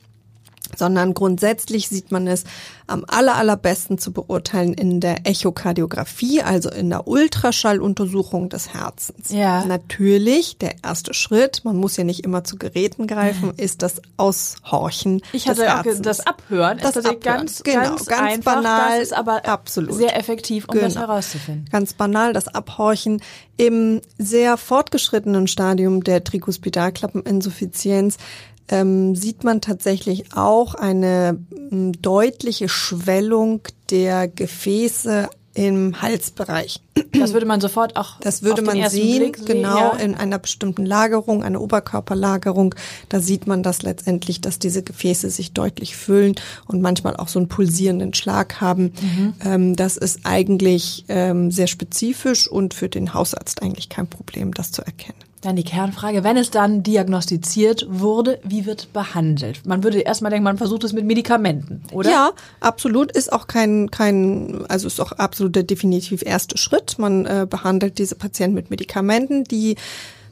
sondern 0.79 1.15
grundsätzlich 1.15 1.89
sieht 1.89 2.13
man 2.13 2.27
es 2.27 2.45
am 2.87 3.05
aller, 3.09 3.37
allerbesten 3.37 3.99
zu 3.99 4.13
beurteilen 4.13 4.75
in 4.75 5.01
der 5.01 5.27
Echokardiographie, 5.27 6.43
also 6.43 6.71
in 6.71 6.91
der 6.91 7.09
Ultraschalluntersuchung 7.09 8.49
des 8.51 8.75
Herzens. 8.75 9.31
Ja. 9.31 9.65
Natürlich, 9.65 10.59
der 10.59 10.77
erste 10.83 11.15
Schritt, 11.15 11.63
man 11.65 11.77
muss 11.77 11.97
ja 11.97 12.05
nicht 12.05 12.25
immer 12.25 12.45
zu 12.45 12.57
Geräten 12.57 13.07
greifen, 13.07 13.53
ist 13.57 13.83
das 13.83 14.03
Aushorchen 14.17 15.23
Ich 15.33 15.49
hatte 15.49 15.63
des 15.63 15.71
Herzens. 15.71 16.03
das 16.03 16.27
Abhören. 16.27 16.79
Das 16.79 16.97
ist 16.97 17.07
Abhören. 17.07 17.21
ganz, 17.21 17.63
genau, 17.63 17.81
ganz, 17.81 18.07
ganz 18.07 18.21
einfach, 18.21 18.55
banal. 18.57 18.99
Das 18.99 19.03
ist 19.03 19.13
aber 19.15 19.47
absolut. 19.47 19.95
sehr 19.95 20.17
effektiv, 20.19 20.67
um 20.69 20.75
genau. 20.75 20.87
das 20.87 20.97
herauszufinden. 20.97 21.69
Ganz 21.71 21.95
banal, 21.95 22.33
das 22.33 22.49
Abhorchen 22.49 23.23
im 23.57 24.01
sehr 24.19 24.57
fortgeschrittenen 24.57 25.47
Stadium 25.47 26.03
der 26.05 26.25
Trikospidalklappeninsuffizienz 26.25 28.19
ähm, 28.69 29.15
sieht 29.15 29.45
man 29.45 29.61
tatsächlich 29.61 30.35
auch 30.35 30.75
eine 30.75 31.39
m, 31.71 31.93
deutliche 32.01 32.69
Schwellung 32.69 33.61
der 33.91 34.29
Gefäße 34.29 35.29
im 35.55 36.03
Halsbereich. 36.03 36.81
Das 37.13 37.33
würde 37.33 37.47
man 37.47 37.61
sofort 37.61 37.97
auch. 37.97 38.19
Das 38.21 38.43
würde 38.43 38.63
man 38.63 38.91
sehen, 38.91 39.33
genau 39.45 39.93
ja. 39.93 39.97
in 39.99 40.17
einer 40.17 40.39
bestimmten 40.39 40.85
Lagerung, 40.85 41.45
einer 41.45 41.61
Oberkörperlagerung. 41.61 42.75
Da 43.09 43.21
sieht 43.21 43.47
man 43.47 43.63
das 43.63 43.83
letztendlich, 43.83 44.41
dass 44.41 44.59
diese 44.59 44.83
Gefäße 44.83 45.31
sich 45.31 45.53
deutlich 45.53 45.97
füllen 45.97 46.35
und 46.67 46.83
manchmal 46.83 47.17
auch 47.17 47.29
so 47.29 47.39
einen 47.39 47.49
pulsierenden 47.49 48.15
Schlag 48.15 48.61
haben. 48.61 48.93
Mhm. 49.01 49.35
Ähm, 49.45 49.77
das 49.77 49.97
ist 49.97 50.21
eigentlich 50.25 51.05
ähm, 51.09 51.53
sehr 51.53 51.69
spezifisch 51.69 52.49
und 52.49 52.75
für 52.75 52.89
den 52.89 53.15
Hausarzt 53.15 53.63
eigentlich 53.63 53.89
kein 53.89 54.09
Problem, 54.09 54.53
das 54.53 54.73
zu 54.73 54.83
erkennen. 54.83 55.19
Dann 55.45 55.57
die 55.57 55.65
Kernfrage, 55.65 56.25
wenn 56.25 56.39
es 56.39 56.51
dann 56.51 56.83
diagnostiziert 56.83 57.87
wurde, 57.87 58.41
wie 58.45 58.65
wird 58.65 58.95
behandelt? 58.95 59.67
Man 59.67 59.85
würde 59.85 60.01
erstmal 60.01 60.31
denken, 60.31 60.45
man 60.45 60.57
versucht 60.57 60.85
es 60.85 60.95
mit 60.95 61.05
Medikamenten, 61.05 61.83
oder? 61.93 62.11
Ja, 62.11 62.31
absolut. 62.61 63.13
Ist 63.13 63.31
auch 63.31 63.47
kein, 63.47 63.91
kein, 63.91 64.65
also 64.69 64.87
ist 64.87 65.01
auch 65.01 65.13
absolut 65.13 65.55
der 65.55 65.65
definitiv 65.65 66.23
erste 66.25 66.57
Schritt. 66.57 66.99
Man 66.99 67.27
äh, 67.27 67.47
behandelt 67.49 67.99
diese 67.99 68.15
Patienten 68.15 68.55
mit 68.55 68.71
Medikamenten. 68.71 69.45
Die 69.45 69.77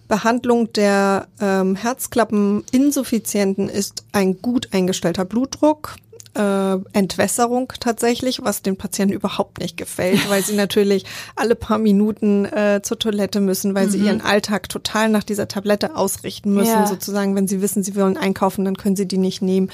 Behandlung 0.09 0.73
der 0.73 1.29
ähm, 1.43 1.77
Herzklappeninsuffizienten 1.77 3.69
ist 3.69 4.05
ein 4.13 4.41
gut 4.41 4.69
eingestellter 4.73 5.27
Blutdruck, 5.27 5.97
äh, 6.35 6.79
Entwässerung 6.93 7.73
tatsächlich, 7.81 8.43
was 8.43 8.63
den 8.63 8.77
Patienten 8.77 9.15
überhaupt 9.15 9.59
nicht 9.61 9.77
gefällt, 9.77 10.21
weil 10.31 10.43
sie 10.45 10.55
natürlich 10.55 11.05
alle 11.37 11.55
paar 11.55 11.79
Minuten 11.79 12.45
äh, 12.47 12.81
zur 12.83 12.99
Toilette 12.99 13.41
müssen, 13.41 13.75
weil 13.75 13.87
mhm. 13.87 13.91
sie 13.91 13.99
ihren 13.99 14.21
Alltag 14.21 14.69
total 14.69 15.09
nach 15.09 15.25
dieser 15.25 15.49
Tablette 15.49 15.97
ausrichten 15.97 16.55
müssen, 16.55 16.71
ja. 16.71 16.87
sozusagen. 16.87 17.35
Wenn 17.35 17.49
sie 17.49 17.61
wissen, 17.63 17.83
sie 17.83 17.97
wollen 17.97 18.17
einkaufen, 18.17 18.65
dann 18.65 18.77
können 18.77 18.97
sie 18.97 19.07
die 19.07 19.19
nicht 19.19 19.43
nehmen. 19.43 19.71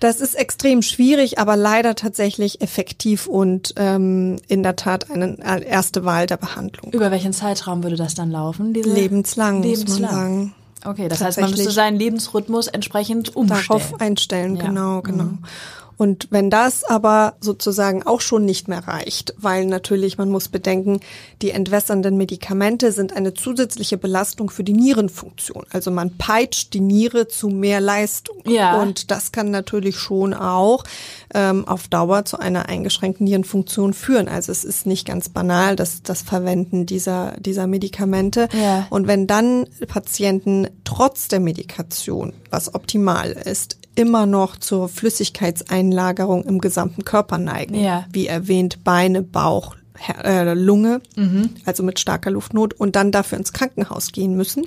Das 0.00 0.20
ist 0.20 0.34
extrem 0.34 0.82
schwierig, 0.82 1.38
aber 1.38 1.56
leider 1.56 1.94
tatsächlich 1.94 2.60
effektiv 2.60 3.26
und 3.26 3.72
ähm, 3.76 4.36
in 4.46 4.62
der 4.62 4.76
Tat 4.76 5.10
eine 5.10 5.38
erste 5.64 6.04
Wahl 6.04 6.26
der 6.26 6.36
Behandlung. 6.36 6.92
Über 6.92 7.10
welchen 7.10 7.32
Zeitraum 7.32 7.82
würde 7.82 7.96
das 7.96 8.14
dann 8.14 8.30
laufen? 8.30 8.74
Lebenslang, 8.74 9.62
Lebenslang, 9.62 9.62
muss 9.62 10.00
man 10.00 10.10
sagen. 10.10 10.54
Okay, 10.84 11.08
das 11.08 11.20
heißt, 11.22 11.40
man 11.40 11.50
müsste 11.50 11.70
seinen 11.70 11.98
Lebensrhythmus 11.98 12.68
entsprechend 12.68 13.34
umstellen. 13.34 13.64
Darauf 13.68 14.00
einstellen, 14.00 14.56
ja. 14.56 14.66
genau, 14.66 15.02
genau. 15.02 15.24
Mhm. 15.24 15.38
Und 15.96 16.28
wenn 16.30 16.50
das 16.50 16.84
aber 16.84 17.36
sozusagen 17.40 18.02
auch 18.02 18.20
schon 18.20 18.44
nicht 18.44 18.68
mehr 18.68 18.86
reicht, 18.86 19.34
weil 19.38 19.64
natürlich 19.66 20.18
man 20.18 20.30
muss 20.30 20.48
bedenken, 20.48 21.00
die 21.42 21.50
entwässernden 21.50 22.16
Medikamente 22.16 22.92
sind 22.92 23.16
eine 23.16 23.34
zusätzliche 23.34 23.96
Belastung 23.96 24.50
für 24.50 24.64
die 24.64 24.74
Nierenfunktion. 24.74 25.64
Also 25.70 25.90
man 25.90 26.16
peitscht 26.18 26.74
die 26.74 26.80
Niere 26.80 27.28
zu 27.28 27.48
mehr 27.48 27.80
Leistung. 27.80 28.42
Ja. 28.46 28.80
Und 28.80 29.10
das 29.10 29.32
kann 29.32 29.50
natürlich 29.50 29.96
schon 29.96 30.34
auch 30.34 30.84
ähm, 31.32 31.66
auf 31.66 31.88
Dauer 31.88 32.24
zu 32.24 32.38
einer 32.38 32.68
eingeschränkten 32.68 33.24
Nierenfunktion 33.24 33.94
führen. 33.94 34.28
Also 34.28 34.52
es 34.52 34.64
ist 34.64 34.86
nicht 34.86 35.06
ganz 35.06 35.28
banal, 35.30 35.76
das, 35.76 36.02
das 36.02 36.22
Verwenden 36.22 36.86
dieser, 36.86 37.34
dieser 37.38 37.66
Medikamente. 37.66 38.48
Ja. 38.52 38.86
Und 38.90 39.06
wenn 39.06 39.26
dann 39.26 39.66
Patienten 39.88 40.68
trotz 40.84 41.28
der 41.28 41.40
Medikation, 41.40 42.34
was 42.56 42.74
optimal 42.74 43.32
ist, 43.32 43.78
immer 43.94 44.24
noch 44.24 44.56
zur 44.56 44.88
Flüssigkeitseinlagerung 44.88 46.42
im 46.44 46.58
gesamten 46.58 47.04
Körper 47.04 47.36
neigen. 47.36 47.74
Ja. 47.74 48.06
Wie 48.10 48.26
erwähnt, 48.26 48.82
Beine, 48.82 49.22
Bauch, 49.22 49.76
äh, 50.24 50.54
Lunge, 50.54 51.02
mhm. 51.16 51.50
also 51.66 51.82
mit 51.82 52.00
starker 52.00 52.30
Luftnot 52.30 52.72
und 52.74 52.96
dann 52.96 53.12
dafür 53.12 53.38
ins 53.38 53.52
Krankenhaus 53.52 54.10
gehen 54.12 54.36
müssen 54.36 54.66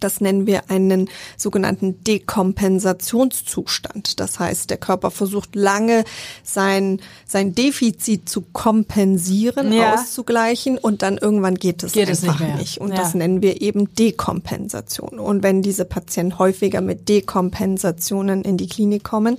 das 0.00 0.20
nennen 0.20 0.46
wir 0.46 0.70
einen 0.70 1.08
sogenannten 1.36 2.02
Dekompensationszustand. 2.04 4.20
Das 4.20 4.40
heißt, 4.40 4.70
der 4.70 4.78
Körper 4.78 5.10
versucht 5.10 5.54
lange 5.54 6.04
sein, 6.42 7.00
sein 7.26 7.54
Defizit 7.54 8.28
zu 8.28 8.42
kompensieren, 8.52 9.72
ja. 9.72 9.94
auszugleichen 9.94 10.78
und 10.78 11.02
dann 11.02 11.18
irgendwann 11.18 11.54
geht 11.54 11.82
es 11.82 11.92
geht 11.92 12.08
einfach 12.08 12.40
es 12.40 12.40
nicht, 12.40 12.58
nicht, 12.58 12.78
Und 12.78 12.90
ja. 12.90 12.96
das 12.96 13.14
nennen 13.14 13.42
wir 13.42 13.62
eben 13.62 13.94
Dekompensation. 13.94 15.18
Und 15.18 15.42
wenn 15.42 15.62
diese 15.62 15.84
Patienten 15.84 16.38
häufiger 16.38 16.80
mit 16.80 17.08
Dekompensationen 17.08 18.42
in 18.42 18.56
die 18.56 18.68
Klinik 18.68 19.04
kommen, 19.04 19.36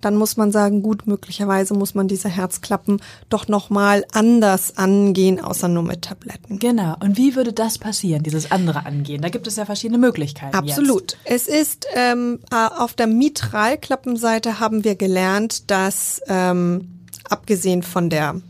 dann 0.00 0.16
muss 0.16 0.36
man 0.36 0.52
sagen, 0.52 0.82
gut, 0.82 1.06
möglicherweise 1.06 1.74
muss 1.74 1.94
man 1.94 2.08
diese 2.08 2.28
Herzklappen 2.28 3.00
doch 3.28 3.48
nochmal 3.48 4.04
anders 4.12 4.76
angehen, 4.76 5.40
außer 5.40 5.68
nur 5.68 5.82
mit 5.82 6.02
Tabletten. 6.02 6.58
Genau. 6.58 6.96
Und 7.00 7.16
wie 7.16 7.36
würde 7.36 7.52
das 7.52 7.78
passieren, 7.78 8.22
dieses 8.22 8.50
andere 8.50 8.86
Angehen? 8.86 9.22
Da 9.22 9.28
gibt 9.28 9.46
es 9.46 9.56
ja 9.56 9.64
verschiedene 9.64 9.98
Möglichkeiten. 10.04 10.54
Absolut. 10.54 11.16
Jetzt. 11.24 11.48
Es 11.48 11.48
ist 11.48 11.86
ähm, 11.94 12.40
äh, 12.50 12.56
auf 12.56 12.94
der 12.94 13.06
Mitralklappenseite 13.06 14.60
haben 14.60 14.84
wir 14.84 14.96
gelernt, 14.96 15.70
dass 15.70 16.20
ähm, 16.28 17.00
abgesehen 17.28 17.82
von 17.82 18.10
der 18.10 18.40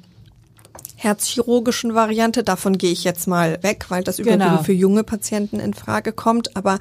herzchirurgischen 1.04 1.94
Variante. 1.94 2.42
Davon 2.42 2.78
gehe 2.78 2.90
ich 2.90 3.04
jetzt 3.04 3.28
mal 3.28 3.62
weg, 3.62 3.86
weil 3.90 4.02
das 4.02 4.18
überwiegend 4.18 4.48
genau. 4.48 4.62
für 4.62 4.72
junge 4.72 5.04
Patienten 5.04 5.60
in 5.60 5.74
Frage 5.74 6.12
kommt. 6.12 6.56
Aber 6.56 6.78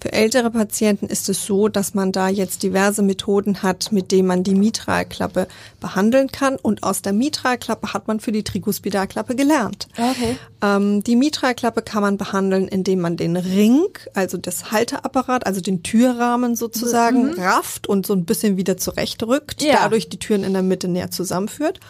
für 0.00 0.12
ältere 0.12 0.50
Patienten 0.50 1.06
ist 1.06 1.28
es 1.28 1.44
so, 1.44 1.68
dass 1.68 1.94
man 1.94 2.12
da 2.12 2.28
jetzt 2.28 2.62
diverse 2.62 3.02
Methoden 3.02 3.62
hat, 3.62 3.90
mit 3.90 4.12
denen 4.12 4.28
man 4.28 4.44
die 4.44 4.54
Mitralklappe 4.54 5.48
behandeln 5.80 6.30
kann. 6.30 6.56
Und 6.56 6.82
aus 6.82 7.02
der 7.02 7.12
Mitralklappe 7.12 7.92
hat 7.92 8.06
man 8.06 8.20
für 8.20 8.32
die 8.32 8.44
Trikospidalklappe 8.44 9.34
gelernt. 9.34 9.88
Okay. 9.96 10.36
Ähm, 10.62 11.02
die 11.02 11.16
Mitralklappe 11.16 11.82
kann 11.82 12.02
man 12.02 12.18
behandeln, 12.18 12.68
indem 12.68 13.00
man 13.00 13.16
den 13.16 13.36
Ring, 13.36 13.86
also 14.14 14.36
das 14.36 14.70
Halteapparat, 14.70 15.46
also 15.46 15.60
den 15.60 15.82
Türrahmen 15.82 16.54
sozusagen, 16.56 17.32
mhm. 17.32 17.40
rafft 17.40 17.86
und 17.86 18.06
so 18.06 18.12
ein 18.12 18.24
bisschen 18.24 18.56
wieder 18.56 18.76
zurechtrückt, 18.76 19.62
ja. 19.62 19.74
dadurch 19.82 20.08
die 20.08 20.18
Türen 20.18 20.44
in 20.44 20.52
der 20.52 20.62
Mitte 20.62 20.88
näher 20.88 21.10
zusammenführt. 21.10 21.80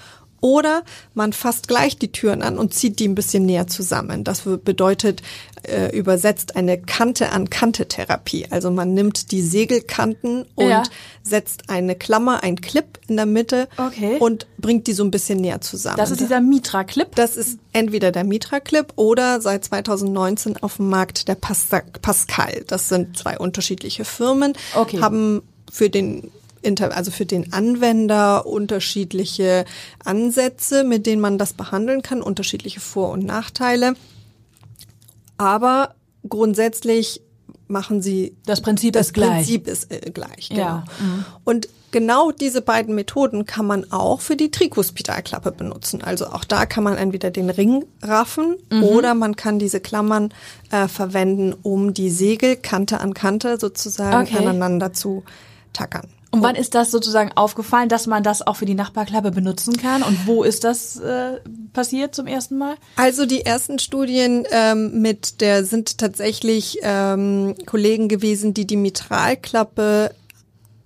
Oder 0.42 0.82
man 1.14 1.32
fasst 1.32 1.68
gleich 1.68 1.96
die 1.96 2.10
Türen 2.10 2.42
an 2.42 2.58
und 2.58 2.74
zieht 2.74 2.98
die 2.98 3.06
ein 3.06 3.14
bisschen 3.14 3.46
näher 3.46 3.68
zusammen. 3.68 4.24
Das 4.24 4.42
bedeutet 4.42 5.22
äh, 5.62 5.96
übersetzt 5.96 6.56
eine 6.56 6.80
Kante-an-Kante-Therapie. 6.80 8.48
Also 8.50 8.72
man 8.72 8.92
nimmt 8.92 9.30
die 9.30 9.40
Segelkanten 9.40 10.44
und 10.56 10.68
ja. 10.68 10.82
setzt 11.22 11.70
eine 11.70 11.94
Klammer, 11.94 12.42
ein 12.42 12.60
Clip 12.60 12.98
in 13.06 13.16
der 13.16 13.26
Mitte 13.26 13.68
okay. 13.76 14.16
und 14.18 14.48
bringt 14.58 14.88
die 14.88 14.94
so 14.94 15.04
ein 15.04 15.12
bisschen 15.12 15.40
näher 15.40 15.60
zusammen. 15.60 15.96
Das 15.96 16.10
ist 16.10 16.20
dieser 16.20 16.40
Mitra-Clip? 16.40 17.14
Das 17.14 17.36
ist 17.36 17.60
entweder 17.72 18.10
der 18.10 18.24
Mitra-Clip 18.24 18.92
oder 18.96 19.40
seit 19.40 19.64
2019 19.64 20.56
auf 20.56 20.78
dem 20.78 20.88
Markt 20.88 21.28
der 21.28 21.36
Pascal. 21.36 22.64
Das 22.66 22.88
sind 22.88 23.16
zwei 23.16 23.38
unterschiedliche 23.38 24.04
Firmen, 24.04 24.54
okay. 24.74 25.00
haben 25.00 25.42
für 25.70 25.88
den 25.88 26.32
also 26.64 27.10
für 27.10 27.26
den 27.26 27.52
Anwender 27.52 28.46
unterschiedliche 28.46 29.64
Ansätze, 30.04 30.84
mit 30.84 31.06
denen 31.06 31.20
man 31.20 31.38
das 31.38 31.52
behandeln 31.52 32.02
kann, 32.02 32.22
unterschiedliche 32.22 32.80
Vor- 32.80 33.10
und 33.10 33.24
Nachteile. 33.24 33.94
Aber 35.38 35.94
grundsätzlich 36.28 37.20
machen 37.68 38.02
sie 38.02 38.36
das 38.46 38.60
Prinzip 38.60 38.92
das 38.92 39.08
ist 39.08 39.14
gleich. 39.14 39.30
Prinzip 39.30 39.66
ist 39.66 39.90
äh, 39.90 40.10
gleich. 40.10 40.50
Genau. 40.50 40.60
Ja. 40.60 40.84
Mhm. 41.00 41.24
Und 41.44 41.68
genau 41.90 42.30
diese 42.30 42.62
beiden 42.62 42.94
Methoden 42.94 43.46
kann 43.46 43.66
man 43.66 43.90
auch 43.90 44.20
für 44.20 44.36
die 44.36 44.50
Trikospidalklappe 44.50 45.52
benutzen. 45.52 46.02
Also 46.02 46.26
auch 46.26 46.44
da 46.44 46.66
kann 46.66 46.84
man 46.84 46.96
entweder 46.96 47.30
den 47.30 47.50
Ring 47.50 47.84
raffen 48.02 48.56
mhm. 48.70 48.84
oder 48.84 49.14
man 49.14 49.36
kann 49.36 49.58
diese 49.58 49.80
Klammern 49.80 50.32
äh, 50.70 50.86
verwenden, 50.86 51.54
um 51.62 51.94
die 51.94 52.10
Segel 52.10 52.56
Kante 52.56 53.00
an 53.00 53.14
Kante 53.14 53.58
sozusagen 53.58 54.28
okay. 54.28 54.38
aneinander 54.38 54.92
zu 54.92 55.24
tackern. 55.72 56.08
Und 56.32 56.42
wann 56.42 56.56
ist 56.56 56.74
das 56.74 56.90
sozusagen 56.90 57.30
aufgefallen, 57.34 57.90
dass 57.90 58.06
man 58.06 58.22
das 58.22 58.44
auch 58.46 58.56
für 58.56 58.64
die 58.64 58.74
Nachbarklappe 58.74 59.32
benutzen 59.32 59.76
kann? 59.76 60.02
Und 60.02 60.26
wo 60.26 60.42
ist 60.42 60.64
das 60.64 60.98
äh, 60.98 61.40
passiert 61.74 62.14
zum 62.14 62.26
ersten 62.26 62.56
Mal? 62.56 62.76
Also 62.96 63.26
die 63.26 63.44
ersten 63.44 63.78
Studien 63.78 64.46
ähm, 64.50 65.02
mit 65.02 65.42
der 65.42 65.66
sind 65.66 65.98
tatsächlich 65.98 66.78
ähm, 66.82 67.54
Kollegen 67.66 68.08
gewesen, 68.08 68.54
die 68.54 68.66
die 68.66 68.78
Mitralklappe, 68.78 70.14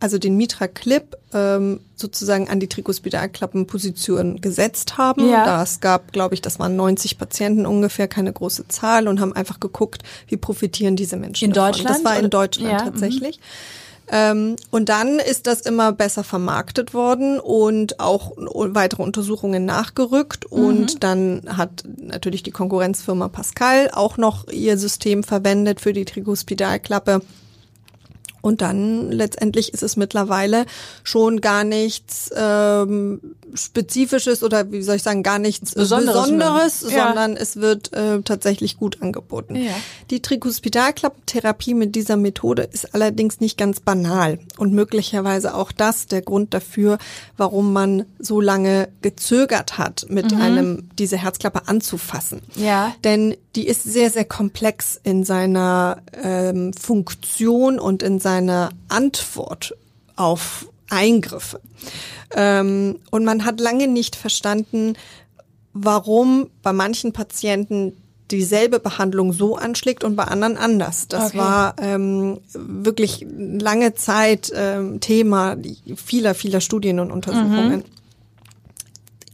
also 0.01 0.19
den 0.19 0.37
Mitra-Clip 0.37 1.17
ähm, 1.33 1.79
sozusagen 1.95 2.49
an 2.49 2.59
die 2.59 2.69
Trikospidalklappenposition 2.69 4.41
gesetzt 4.41 4.99
haben. 4.99 5.31
Ja. 5.31 5.45
Das 5.45 5.79
gab, 5.79 6.13
glaube 6.13 6.35
ich, 6.35 6.43
das 6.43 6.59
waren 6.59 6.75
90 6.75 7.19
Patienten 7.19 7.67
ungefähr, 7.67 8.09
keine 8.09 8.33
große 8.33 8.67
Zahl 8.67 9.07
und 9.07 9.21
haben 9.21 9.33
einfach 9.33 9.61
geguckt, 9.61 10.03
wie 10.27 10.37
profitieren 10.37 10.97
diese 10.97 11.17
Menschen 11.17 11.45
in 11.45 11.53
davon. 11.53 11.71
Deutschland? 11.71 11.99
Das 11.99 12.05
war 12.05 12.19
in 12.19 12.31
Deutschland 12.31 12.73
ja. 12.73 12.79
tatsächlich. 12.79 13.39
Mhm. 13.39 13.86
Ähm, 14.11 14.57
und 14.71 14.89
dann 14.89 15.19
ist 15.19 15.47
das 15.47 15.63
immer 15.63 15.93
besser 15.93 16.23
vermarktet 16.23 16.95
worden 16.95 17.41
und 17.41 17.99
auch 17.99 18.33
weitere 18.37 19.03
Untersuchungen 19.03 19.65
nachgerückt. 19.65 20.51
Mhm. 20.51 20.65
Und 20.65 21.05
dann 21.05 21.43
hat 21.49 21.85
natürlich 21.97 22.43
die 22.43 22.53
Konkurrenzfirma 22.53 23.29
Pascal 23.29 23.91
auch 23.93 24.17
noch 24.17 24.49
ihr 24.49 24.79
System 24.79 25.23
verwendet 25.25 25.81
für 25.81 25.93
die 25.93 26.05
Trigospidalklappe. 26.05 27.21
Und 28.41 28.61
dann 28.61 29.11
letztendlich 29.11 29.73
ist 29.75 29.83
es 29.83 29.97
mittlerweile 29.97 30.67
schon 31.03 31.41
gar 31.41 31.65
nichts 31.65 32.31
ähm, 32.37 33.21
Spezifisches 33.55 34.43
oder 34.43 34.71
wie 34.71 34.83
soll 34.83 34.97
ich 34.97 35.03
sagen, 35.03 35.23
gar 35.23 35.39
nichts 35.39 35.75
Besonderes, 35.75 36.23
Besonderes 36.23 36.81
sondern 36.81 37.33
ja. 37.35 37.41
es 37.41 37.57
wird 37.57 37.93
äh, 37.93 38.21
tatsächlich 38.23 38.77
gut 38.77 39.03
angeboten. 39.03 39.57
Ja. 39.57 39.73
Die 40.11 40.21
Trikospidalklappentherapie 40.21 41.75
mit 41.75 41.95
dieser 41.95 42.17
Methode 42.17 42.69
ist 42.71 42.95
allerdings 42.95 43.41
nicht 43.41 43.57
ganz 43.57 43.81
banal 43.81 44.39
und 44.59 44.73
möglicherweise 44.73 45.55
auch 45.55 45.73
das 45.73 46.07
der 46.07 46.23
Grund 46.23 46.55
dafür, 46.55 46.99
warum 47.37 47.73
man 47.73 48.05
so 48.19 48.41
lange 48.41 48.89
gezögert 49.03 49.79
hat, 49.79 50.07
mit 50.09 50.33
mhm. 50.33 50.41
einem 50.41 50.91
diese 50.99 51.17
Herzklappe 51.17 51.69
anzufassen. 51.69 52.43
Ja. 52.55 52.95
Denn 53.05 53.37
die 53.55 53.67
ist 53.67 53.85
sehr, 53.85 54.11
sehr 54.11 54.27
komplex 54.27 55.01
in 55.03 55.25
seiner 55.25 56.03
ähm, 56.23 56.73
Funktion 56.75 57.79
und 57.79 58.03
in 58.03 58.21
seiner 58.27 58.71
Antwort 58.89 59.73
auf 60.17 60.67
Eingriffe. 60.91 61.61
Ähm, 62.35 62.99
und 63.13 63.25
man 63.25 63.45
hat 63.45 63.61
lange 63.61 63.87
nicht 63.87 64.17
verstanden, 64.17 64.95
warum 65.73 66.51
bei 66.63 66.73
manchen 66.73 67.13
Patienten 67.13 67.93
dieselbe 68.33 68.81
Behandlung 68.81 69.33
so 69.33 69.55
anschlägt 69.55 70.03
und 70.03 70.17
bei 70.17 70.25
anderen 70.25 70.57
anders. 70.57 71.07
Das 71.07 71.29
Okay. 71.29 71.39
war 71.39 71.75
ähm, 71.81 72.41
wirklich 72.53 73.25
lange 73.31 73.95
Zeit 73.95 74.51
ähm, 74.53 74.99
Thema 74.99 75.57
vieler, 75.95 76.35
vieler 76.35 76.61
Studien 76.61 76.99
und 76.99 77.13
Untersuchungen. 77.13 77.85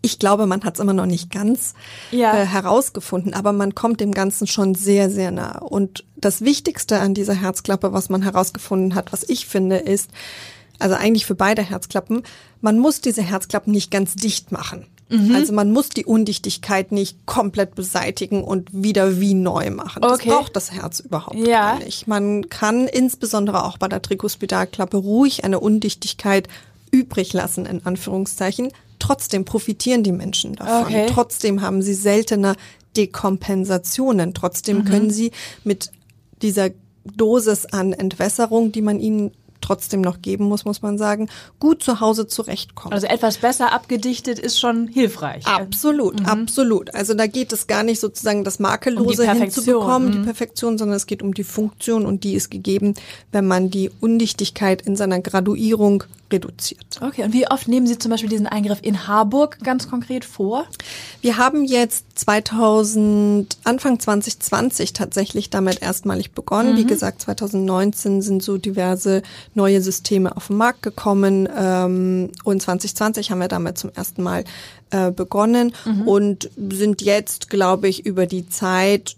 Ich 0.05 0.19
glaube, 0.19 0.47
man 0.47 0.65
hat 0.65 0.75
es 0.75 0.81
immer 0.81 0.93
noch 0.93 1.07
nicht 1.07 1.31
ganz 1.31 1.75
Ja. 2.11 2.37
äh, 2.37 2.45
herausgefunden, 2.45 3.35
aber 3.35 3.53
man 3.53 3.75
kommt 3.75 4.01
dem 4.01 4.13
Ganzen 4.13 4.47
schon 4.49 4.75
sehr, 4.75 5.09
sehr 5.11 5.31
nah. 5.31 5.59
Und 5.59 6.05
das 6.17 6.41
Wichtigste 6.43 6.99
an 6.99 7.15
dieser 7.15 7.35
Herzklappe, 7.35 7.93
was 7.93 8.09
man 8.09 8.23
herausgefunden 8.23 8.95
hat, 8.97 9.13
was 9.13 9.23
ich 9.29 9.47
finde, 9.47 9.77
ist, 9.77 10.11
also 10.81 10.97
eigentlich 10.97 11.25
für 11.27 11.37
beide 11.37 11.63
Herzklappen, 11.63 12.23
man 12.61 12.79
muss 12.79 13.01
diese 13.01 13.23
Herzklappen 13.23 13.73
nicht 13.73 13.91
ganz 13.93 14.17
dicht 14.17 14.51
machen. 14.51 14.87
Mhm. 15.09 15.35
Also 15.37 15.53
man 15.53 15.71
muss 15.71 15.91
die 15.91 16.05
Undichtigkeit 16.07 16.91
nicht 16.91 17.25
komplett 17.27 17.75
beseitigen 17.77 18.43
und 18.43 18.71
wieder 18.73 19.21
wie 19.21 19.35
neu 19.35 19.71
machen. 19.71 20.03
Okay. 20.03 20.27
Das 20.29 20.35
braucht 20.37 20.57
das 20.57 20.73
Herz 20.73 21.01
überhaupt 21.01 21.37
Ja. 21.37 21.75
gar 21.77 21.79
nicht. 21.79 22.09
Man 22.09 22.49
kann 22.49 22.89
insbesondere 22.89 23.65
auch 23.65 23.79
bei 23.79 23.89
der 23.89 24.03
Trikospidalklappe 24.03 24.97
ruhig 24.97 25.45
eine 25.45 25.61
Undichtigkeit 25.61 26.49
übrig 26.93 27.33
lassen, 27.33 27.67
in 27.67 27.85
Anführungszeichen. 27.85 28.73
Trotzdem 29.01 29.45
profitieren 29.45 30.05
die 30.05 30.13
Menschen 30.13 30.55
davon. 30.55 30.85
Okay. 30.85 31.07
Trotzdem 31.11 31.61
haben 31.61 31.83
sie 31.83 31.95
seltener 31.95 32.55
Dekompensationen. 32.97 34.35
Trotzdem 34.35 34.79
Mhm. 34.79 34.85
können 34.85 35.11
sie 35.11 35.33
mit 35.65 35.91
dieser 36.43 36.71
Dosis 37.17 37.67
an 37.67 37.93
Entwässerung, 37.93 38.71
die 38.71 38.83
man 38.83 39.01
ihnen 39.01 39.33
trotzdem 39.63 40.01
noch 40.01 40.21
geben 40.21 40.45
muss, 40.45 40.65
muss 40.65 40.83
man 40.83 40.99
sagen, 40.99 41.29
gut 41.61 41.83
zu 41.83 42.01
Hause 42.01 42.27
zurechtkommen. 42.27 42.93
Also 42.93 43.07
etwas 43.07 43.39
besser 43.39 43.73
abgedichtet 43.73 44.39
ist 44.39 44.59
schon 44.59 44.89
hilfreich. 44.89 45.47
Absolut, 45.47 46.27
absolut. 46.27 46.95
Also 46.95 47.15
da 47.15 47.27
geht 47.27 47.53
es 47.53 47.69
gar 47.69 47.83
nicht 47.83 48.01
sozusagen 48.01 48.45
das 48.45 48.59
Makellose 48.59 49.23
Um 49.23 49.39
hinzubekommen, 49.39 50.09
mhm. 50.09 50.13
die 50.13 50.19
Perfektion, 50.25 50.79
sondern 50.79 50.97
es 50.97 51.07
geht 51.07 51.23
um 51.23 51.33
die 51.33 51.45
Funktion 51.45 52.05
und 52.05 52.25
die 52.25 52.35
ist 52.35 52.51
gegeben, 52.51 52.95
wenn 53.31 53.47
man 53.47 53.71
die 53.71 53.91
Undichtigkeit 54.01 54.83
in 54.83 54.97
seiner 54.97 55.21
Graduierung 55.21 56.05
reduziert. 56.33 57.01
Okay, 57.01 57.25
und 57.25 57.33
wie 57.33 57.49
oft 57.49 57.69
nehmen 57.69 57.87
Sie 57.87 57.99
zum 57.99 58.11
Beispiel 58.11 58.31
diesen 58.31 58.47
Eingriff 58.47 58.79
in 58.83 59.07
Harburg 59.07 59.59
ganz 59.63 59.89
konkret 59.89 60.25
vor? 60.25 60.67
Wir 61.21 61.37
haben 61.37 61.65
jetzt 61.65 62.19
2000, 62.19 63.59
Anfang 63.65 64.01
2020 64.01 64.93
tatsächlich 64.93 65.51
damit 65.51 65.83
erstmalig 65.83 66.33
begonnen. 66.33 66.77
Wie 66.77 66.85
gesagt, 66.85 67.23
2019 67.23 68.23
sind 68.23 68.43
so 68.43 68.59
diverse 68.59 69.23
neue 69.55 69.81
Systeme 69.81 70.37
auf 70.37 70.49
den 70.49 70.57
Markt 70.57 70.83
gekommen 70.83 71.49
ähm, 71.57 72.31
und 72.45 72.63
2020 72.63 73.31
haben 73.31 73.39
wir 73.39 73.49
damit 73.49 73.79
zum 73.79 73.91
ersten 73.95 74.23
Mal 74.23 74.45
äh, 74.91 75.11
begonnen 75.11 75.73
und 76.07 76.51
sind 76.57 77.03
jetzt, 77.03 77.51
glaube 77.51 77.89
ich, 77.89 78.05
über 78.05 78.27
die 78.27 78.49
Zeit 78.49 79.17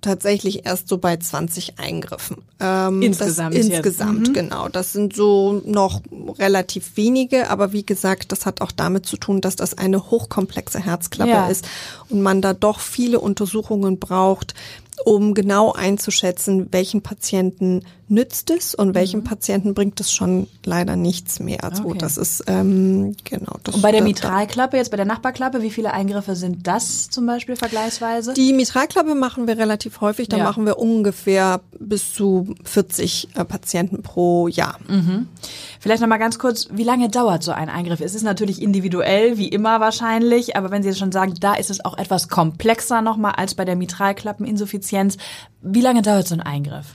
tatsächlich 0.00 0.64
erst 0.66 0.88
so 0.88 0.98
bei 0.98 1.16
20 1.16 1.78
Eingriffen. 1.78 2.38
Ähm, 2.60 3.02
Insgesamt 3.02 3.56
Das, 3.56 3.66
insgesamt, 3.66 4.34
genau. 4.34 4.68
Das 4.68 4.92
sind 4.92 5.14
so 5.14 5.62
noch 5.64 6.02
relativ 6.38 6.96
wenige, 6.96 7.50
aber 7.50 7.72
wie 7.72 7.84
gesagt, 7.84 8.32
das 8.32 8.46
hat 8.46 8.60
auch 8.60 8.72
damit 8.72 9.06
zu 9.06 9.16
tun, 9.16 9.40
dass 9.40 9.56
das 9.56 9.76
eine 9.76 10.10
hochkomplexe 10.10 10.78
Herzklappe 10.78 11.30
Ja. 11.30 11.48
ist 11.48 11.66
und 12.08 12.22
man 12.22 12.42
da 12.42 12.54
doch 12.54 12.80
viele 12.80 13.20
Untersuchungen 13.20 13.98
braucht, 13.98 14.54
um 15.04 15.34
genau 15.34 15.72
einzuschätzen, 15.72 16.68
welchen 16.72 17.02
Patienten 17.02 17.82
nützt 18.08 18.50
es 18.50 18.74
und 18.74 18.94
welchem 18.94 19.22
Patienten 19.24 19.74
bringt 19.74 20.00
es 20.00 20.10
schon 20.12 20.46
leider 20.64 20.96
nichts 20.96 21.40
mehr. 21.40 21.70
Mhm. 21.78 21.86
Okay. 21.86 21.98
das 21.98 22.16
ist 22.16 22.44
ähm, 22.46 23.14
genau. 23.24 23.56
Das, 23.64 23.74
Und 23.76 23.82
bei 23.82 23.92
der 23.92 24.02
Mitralklappe, 24.02 24.76
jetzt 24.76 24.90
bei 24.90 24.96
der 24.96 25.06
Nachbarklappe, 25.06 25.62
wie 25.62 25.70
viele 25.70 25.92
Eingriffe 25.92 26.34
sind 26.36 26.66
das 26.66 27.10
zum 27.10 27.26
Beispiel 27.26 27.56
vergleichsweise? 27.56 28.34
Die 28.34 28.52
Mitralklappe 28.52 29.14
machen 29.14 29.46
wir 29.46 29.58
relativ 29.58 30.00
häufig. 30.00 30.28
Da 30.28 30.38
Ja. 30.38 30.44
machen 30.44 30.64
wir 30.66 30.78
ungefähr 30.78 31.60
bis 31.78 32.12
zu 32.14 32.54
40 32.64 33.28
äh, 33.34 33.44
Patienten 33.44 34.02
pro 34.02 34.48
Jahr. 34.48 34.78
Vielleicht 35.80 36.00
noch 36.00 36.08
mal 36.08 36.18
ganz 36.18 36.38
kurz, 36.38 36.68
wie 36.72 36.84
lange 36.84 37.08
dauert 37.08 37.42
so 37.42 37.52
ein 37.52 37.68
Eingriff? 37.68 38.00
Es 38.00 38.14
ist 38.14 38.22
natürlich 38.22 38.60
individuell, 38.62 39.38
wie 39.38 39.48
immer 39.48 39.80
wahrscheinlich, 39.80 40.56
aber 40.56 40.70
wenn 40.70 40.82
Sie 40.82 40.88
jetzt 40.88 40.98
schon 40.98 41.12
sagen, 41.12 41.34
da 41.40 41.54
ist 41.54 41.70
es 41.70 41.84
auch 41.84 41.96
etwas 41.98 42.28
komplexer 42.28 43.02
noch 43.02 43.16
mal 43.16 43.32
als 43.32 43.54
bei 43.54 43.64
der 43.64 43.76
Mitralklappeninsuffizienz. 43.76 45.16
Wie 45.62 45.80
lange 45.80 46.02
dauert 46.02 46.28
so 46.28 46.34
ein 46.34 46.40
Eingriff? 46.40 46.86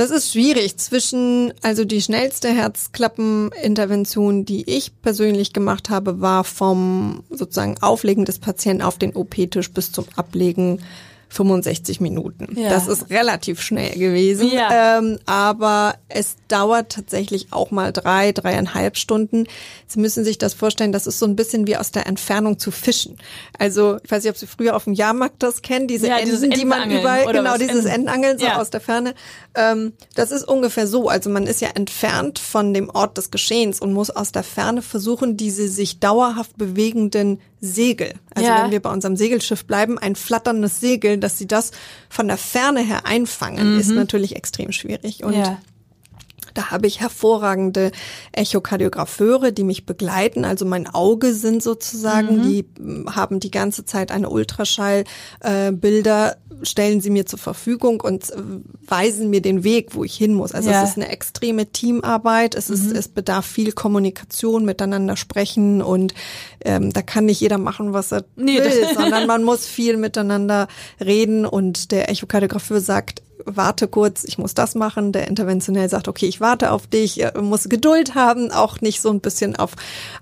Das 0.00 0.10
ist 0.10 0.32
schwierig. 0.32 0.78
Zwischen, 0.78 1.52
also 1.60 1.84
die 1.84 2.00
schnellste 2.00 2.48
Herzklappenintervention, 2.48 4.46
die 4.46 4.62
ich 4.66 4.98
persönlich 5.02 5.52
gemacht 5.52 5.90
habe, 5.90 6.22
war 6.22 6.44
vom 6.44 7.22
sozusagen 7.28 7.76
Auflegen 7.82 8.24
des 8.24 8.38
Patienten 8.38 8.82
auf 8.82 8.96
den 8.96 9.14
OP-Tisch 9.14 9.70
bis 9.72 9.92
zum 9.92 10.06
Ablegen 10.16 10.80
65 11.30 12.00
Minuten. 12.00 12.58
Ja. 12.58 12.68
Das 12.68 12.88
ist 12.88 13.08
relativ 13.10 13.62
schnell 13.62 13.92
gewesen. 13.92 14.50
Ja. 14.52 14.98
Ähm, 14.98 15.18
aber 15.26 15.94
es 16.08 16.36
dauert 16.48 16.90
tatsächlich 16.92 17.52
auch 17.52 17.70
mal 17.70 17.92
drei, 17.92 18.32
dreieinhalb 18.32 18.96
Stunden. 18.96 19.46
Sie 19.86 20.00
müssen 20.00 20.24
sich 20.24 20.38
das 20.38 20.54
vorstellen, 20.54 20.92
das 20.92 21.06
ist 21.06 21.18
so 21.18 21.26
ein 21.26 21.36
bisschen 21.36 21.66
wie 21.66 21.76
aus 21.76 21.92
der 21.92 22.06
Entfernung 22.06 22.58
zu 22.58 22.70
fischen. 22.70 23.16
Also, 23.58 23.98
ich 24.02 24.10
weiß 24.10 24.24
nicht, 24.24 24.30
ob 24.30 24.36
Sie 24.36 24.46
früher 24.46 24.74
auf 24.76 24.84
dem 24.84 24.92
Jahrmarkt 24.92 25.42
das 25.42 25.62
kennen, 25.62 25.86
diese 25.86 26.08
Ja, 26.08 26.18
Enten, 26.18 26.50
die 26.50 26.64
man 26.64 26.90
überall, 26.90 27.26
genau, 27.32 27.56
dieses 27.56 27.84
Enten- 27.84 28.10
Entenangeln 28.10 28.38
so 28.38 28.46
aus 28.46 28.70
der 28.70 28.80
Ferne. 28.80 29.14
Ähm, 29.54 29.92
das 30.14 30.32
ist 30.32 30.44
ungefähr 30.46 30.86
so. 30.86 31.08
Also 31.08 31.30
man 31.30 31.46
ist 31.46 31.60
ja 31.60 31.68
entfernt 31.74 32.38
von 32.38 32.74
dem 32.74 32.90
Ort 32.90 33.18
des 33.18 33.30
Geschehens 33.30 33.80
und 33.80 33.92
muss 33.92 34.10
aus 34.10 34.32
der 34.32 34.42
Ferne 34.42 34.82
versuchen, 34.82 35.36
diese 35.36 35.68
sich 35.68 36.00
dauerhaft 36.00 36.56
bewegenden 36.56 37.40
Segel, 37.62 38.14
also 38.34 38.48
wenn 38.48 38.70
wir 38.70 38.80
bei 38.80 38.90
unserem 38.90 39.16
Segelschiff 39.16 39.66
bleiben, 39.66 39.98
ein 39.98 40.16
flatterndes 40.16 40.80
Segel, 40.80 41.18
dass 41.20 41.38
sie 41.38 41.46
das 41.46 41.70
von 42.08 42.28
der 42.28 42.36
Ferne 42.36 42.80
her 42.80 43.06
einfangen, 43.06 43.78
ist 43.78 43.90
natürlich 43.90 44.36
extrem 44.36 44.72
schwierig. 44.72 45.22
Und 45.24 45.36
Mhm. 45.36 45.40
ja. 45.42 45.58
Da 46.60 46.70
habe 46.70 46.86
ich 46.86 47.00
hervorragende 47.00 47.90
Echokardiographeure, 48.32 49.52
die 49.52 49.64
mich 49.64 49.86
begleiten. 49.86 50.44
Also 50.44 50.64
mein 50.64 50.86
Auge 50.86 51.32
sind 51.34 51.62
sozusagen, 51.62 52.38
Mhm. 52.38 52.42
die 52.42 52.64
mm, 52.78 53.08
haben 53.14 53.40
die 53.40 53.50
ganze 53.50 53.84
Zeit 53.84 54.12
eine 54.12 54.28
Ultraschallbilder, 54.28 56.32
äh, 56.32 56.36
stellen 56.62 57.00
sie 57.00 57.08
mir 57.10 57.24
zur 57.24 57.38
Verfügung 57.38 58.00
und 58.02 58.30
äh, 58.30 58.36
weisen 58.86 59.30
mir 59.30 59.40
den 59.40 59.64
Weg, 59.64 59.94
wo 59.94 60.04
ich 60.04 60.14
hin 60.14 60.34
muss. 60.34 60.52
Also 60.52 60.70
Ja. 60.70 60.78
Mhm. 60.78 60.84
es 60.84 60.90
ist 60.90 60.96
eine 60.96 61.08
extreme 61.08 61.66
Teamarbeit. 61.72 62.54
Es 62.54 62.68
ist, 62.68 62.92
es 62.92 63.08
bedarf 63.08 63.46
viel 63.46 63.72
Kommunikation, 63.72 64.64
miteinander 64.64 65.16
sprechen 65.16 65.80
und 65.80 66.12
ähm, 66.64 66.92
da 66.92 67.00
kann 67.02 67.24
nicht 67.26 67.40
jeder 67.40 67.56
machen, 67.58 67.92
was 67.94 68.12
er 68.12 68.24
Nee, 68.36 68.58
will, 68.58 68.88
sondern 68.94 69.26
man 69.26 69.42
muss 69.44 69.66
viel 69.66 69.96
miteinander 69.96 70.68
reden 71.00 71.46
und 71.46 71.92
der 71.92 72.10
Echokardiographeur 72.10 72.80
sagt, 72.80 73.22
warte 73.46 73.88
kurz, 73.88 74.24
ich 74.24 74.38
muss 74.38 74.54
das 74.54 74.74
machen. 74.74 75.12
Der 75.12 75.28
Interventionell 75.28 75.88
sagt, 75.88 76.08
okay, 76.08 76.26
ich 76.26 76.40
warte 76.40 76.70
auf 76.72 76.86
dich, 76.86 77.20
er 77.20 77.40
muss 77.40 77.68
Geduld 77.68 78.14
haben, 78.14 78.50
auch 78.50 78.80
nicht 78.80 79.00
so 79.00 79.10
ein 79.10 79.20
bisschen 79.20 79.56
auf 79.56 79.72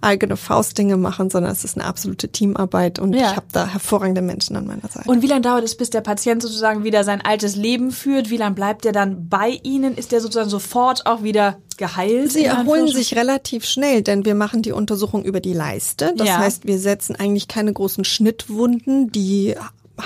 eigene 0.00 0.36
Faustdinge 0.36 0.96
machen, 0.96 1.30
sondern 1.30 1.52
es 1.52 1.64
ist 1.64 1.76
eine 1.76 1.86
absolute 1.86 2.28
Teamarbeit 2.28 2.98
und 2.98 3.12
Ja. 3.14 3.30
ich 3.30 3.36
habe 3.36 3.46
da 3.52 3.66
hervorragende 3.66 4.22
Menschen 4.22 4.56
an 4.56 4.66
meiner 4.66 4.88
Seite. 4.88 5.08
Und 5.08 5.22
wie 5.22 5.26
lange 5.26 5.42
dauert 5.42 5.64
es, 5.64 5.76
bis 5.76 5.90
der 5.90 6.00
Patient 6.00 6.42
sozusagen 6.42 6.84
wieder 6.84 7.04
sein 7.04 7.20
altes 7.24 7.56
Leben 7.56 7.90
führt? 7.90 8.30
Wie 8.30 8.36
lange 8.36 8.54
bleibt 8.54 8.84
er 8.86 8.92
dann 8.92 9.28
bei 9.28 9.58
Ihnen? 9.62 9.96
Ist 9.96 10.12
der 10.12 10.20
sozusagen 10.20 10.50
sofort 10.50 11.06
auch 11.06 11.22
wieder 11.22 11.58
geheilt? 11.76 12.32
Sie 12.32 12.44
erholen 12.44 12.88
sich 12.88 13.16
relativ 13.16 13.64
schnell, 13.64 14.02
denn 14.02 14.24
wir 14.24 14.34
machen 14.34 14.62
die 14.62 14.72
Untersuchung 14.72 15.24
über 15.24 15.40
die 15.40 15.52
Leiste. 15.52 16.12
Das 16.16 16.28
Ja. 16.28 16.38
heißt, 16.38 16.66
wir 16.66 16.78
setzen 16.78 17.16
eigentlich 17.16 17.48
keine 17.48 17.72
großen 17.72 18.04
Schnittwunden, 18.04 19.10
die 19.12 19.54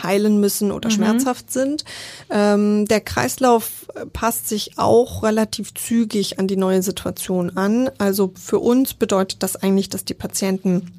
heilen 0.03 0.41
müssen 0.41 0.73
oder 0.73 0.91
schmerzhaft 0.91 1.53
sind. 1.53 1.85
Ähm, 2.31 2.87
der 2.87 3.01
Kreislauf 3.01 3.89
äh, 3.95 4.07
passt 4.07 4.49
sich 4.49 4.79
auch 4.79 5.23
relativ 5.23 5.75
zügig 5.75 6.39
an 6.39 6.49
die 6.49 6.57
neue 6.57 6.83
Situation 6.83 7.57
an. 7.57 7.91
Also 7.99 8.33
für 8.35 8.59
uns 8.59 8.95
bedeutet 8.95 9.43
das 9.43 9.57
eigentlich, 9.57 9.89
dass 9.89 10.05
die 10.05 10.15
Patienten 10.15 10.93